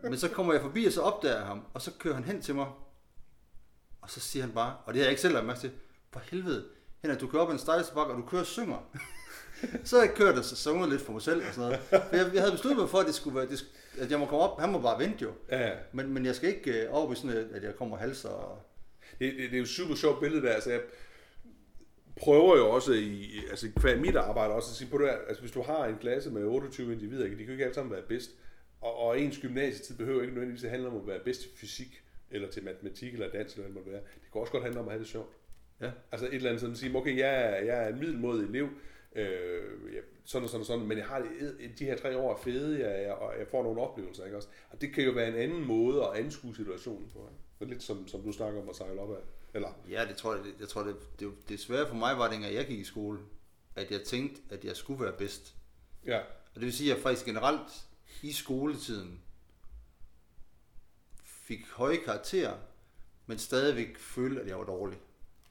[0.03, 2.41] men så kommer jeg forbi, og så opdager jeg ham, og så kører han hen
[2.41, 2.67] til mig,
[4.01, 5.71] og så siger han bare, og det har jeg ikke selv lagt mærke til,
[6.11, 6.65] for helvede,
[7.01, 8.77] Henrik, du kører op ad en stejleste bakke, og du kører og synger.
[9.83, 11.79] Så jeg kørt og sunget lidt for mig selv og sådan noget.
[11.89, 13.65] For jeg, jeg havde besluttet mig for, at, det skulle være, det,
[13.99, 15.31] at jeg må komme op, han må bare vente jo.
[15.51, 15.71] Ja.
[15.93, 18.29] Men, men jeg skal ikke øh, over sådan, at- at jeg kommer halser.
[18.29, 18.61] Og...
[19.19, 20.53] Det, det, det er jo et super sjovt billede der.
[20.53, 20.81] Altså, jeg
[22.15, 25.41] prøver jo også i, altså hver mit arbejde også at sige på det her, altså
[25.41, 28.01] hvis du har en klasse med 28 individer, de kan jo ikke alle sammen være
[28.01, 28.29] bedst,
[28.81, 32.03] og, og ens gymnasietid behøver ikke nødvendigvis at handle om at være bedst til fysik,
[32.31, 34.01] eller til matematik, eller dans, eller hvad det måtte være.
[34.01, 35.33] Det kan også godt handle om at have det sjovt.
[35.81, 35.89] Ja.
[36.11, 38.67] Altså et eller andet sådan at sige, okay, jeg er, jeg er en middelmådig elev,
[39.15, 41.27] øh, ja, sådan og sådan og sådan, men jeg har
[41.79, 44.49] de her tre år er fede, jeg, jeg, og jeg får nogle oplevelser, ikke også?
[44.69, 47.29] Og det kan jo være en anden måde at anskue situationen på.
[47.61, 47.73] Ikke?
[47.73, 49.19] Lidt som, som du snakker om at sejle op af.
[49.53, 52.31] Eller, Ja, det tror jeg, det, jeg tror, det, det, det svære for mig var,
[52.31, 53.19] dengang jeg gik i skole,
[53.75, 55.55] at jeg tænkte, at jeg skulle være bedst.
[56.05, 57.87] ja, Og det vil sige, at jeg faktisk generelt
[58.23, 59.21] i skoletiden
[61.23, 62.57] fik høje karakterer,
[63.25, 64.99] men stadigvæk følte, at jeg var dårlig.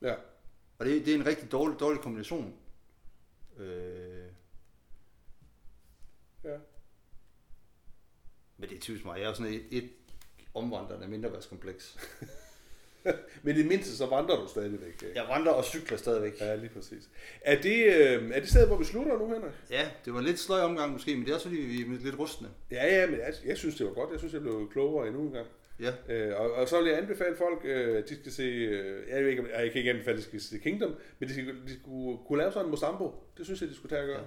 [0.03, 0.15] ja,
[0.79, 2.55] Og det, det er en rigtig dårlig, dårlig kombination.
[3.59, 4.27] Øh,
[6.45, 6.57] ja.
[8.57, 9.21] men det er typisk mig.
[9.21, 9.91] Jeg er sådan et, et
[10.55, 11.99] omvandrende mindreværdskompleks.
[13.43, 15.03] Men i det mindste, så vandrer du stadigvæk.
[15.03, 15.13] Ikke?
[15.15, 16.41] Jeg vandrer og cykler stadigvæk.
[16.41, 17.09] Ja, lige præcis.
[17.41, 19.53] Er det, øh, er det stedet, hvor vi slutter nu, Henrik?
[19.71, 21.99] Ja, det var en lidt sløj omgang måske, men det er også fordi, vi er
[22.01, 22.49] lidt rustne.
[22.71, 24.11] Ja, ja, men jeg, jeg synes, det var godt.
[24.11, 25.47] Jeg synes, jeg blev klogere endnu en gang.
[25.81, 29.09] Ja, Øh, og, og så vil jeg anbefale folk, øh, at de skal se, øh,
[29.09, 31.47] jeg, ved ikke, jeg kan ikke anbefale, at de skal se Kingdom, men de, skal,
[31.47, 33.14] de skulle kunne lave sådan en Mosambo.
[33.37, 34.18] Det synes jeg, de skulle tage at gøre.
[34.18, 34.24] Ja.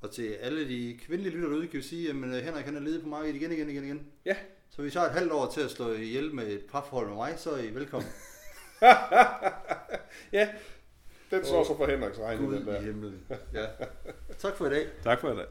[0.00, 2.76] og til alle de kvindelige lytter derude, kan vi sige, at men, øh, Henrik han
[2.76, 4.06] er ledet på markedet igen, igen, igen, igen.
[4.24, 4.36] Ja.
[4.70, 7.16] Så hvis jeg har et halvt år til at slå ihjel med et parforhold med
[7.16, 8.10] mig, så er I velkommen.
[10.32, 10.48] ja,
[11.30, 12.80] den står så for Henriks regning, Gud den der.
[12.80, 13.26] i himlen.
[13.54, 13.66] Ja.
[14.38, 14.86] Tak for i dag.
[15.04, 15.46] Tak for det.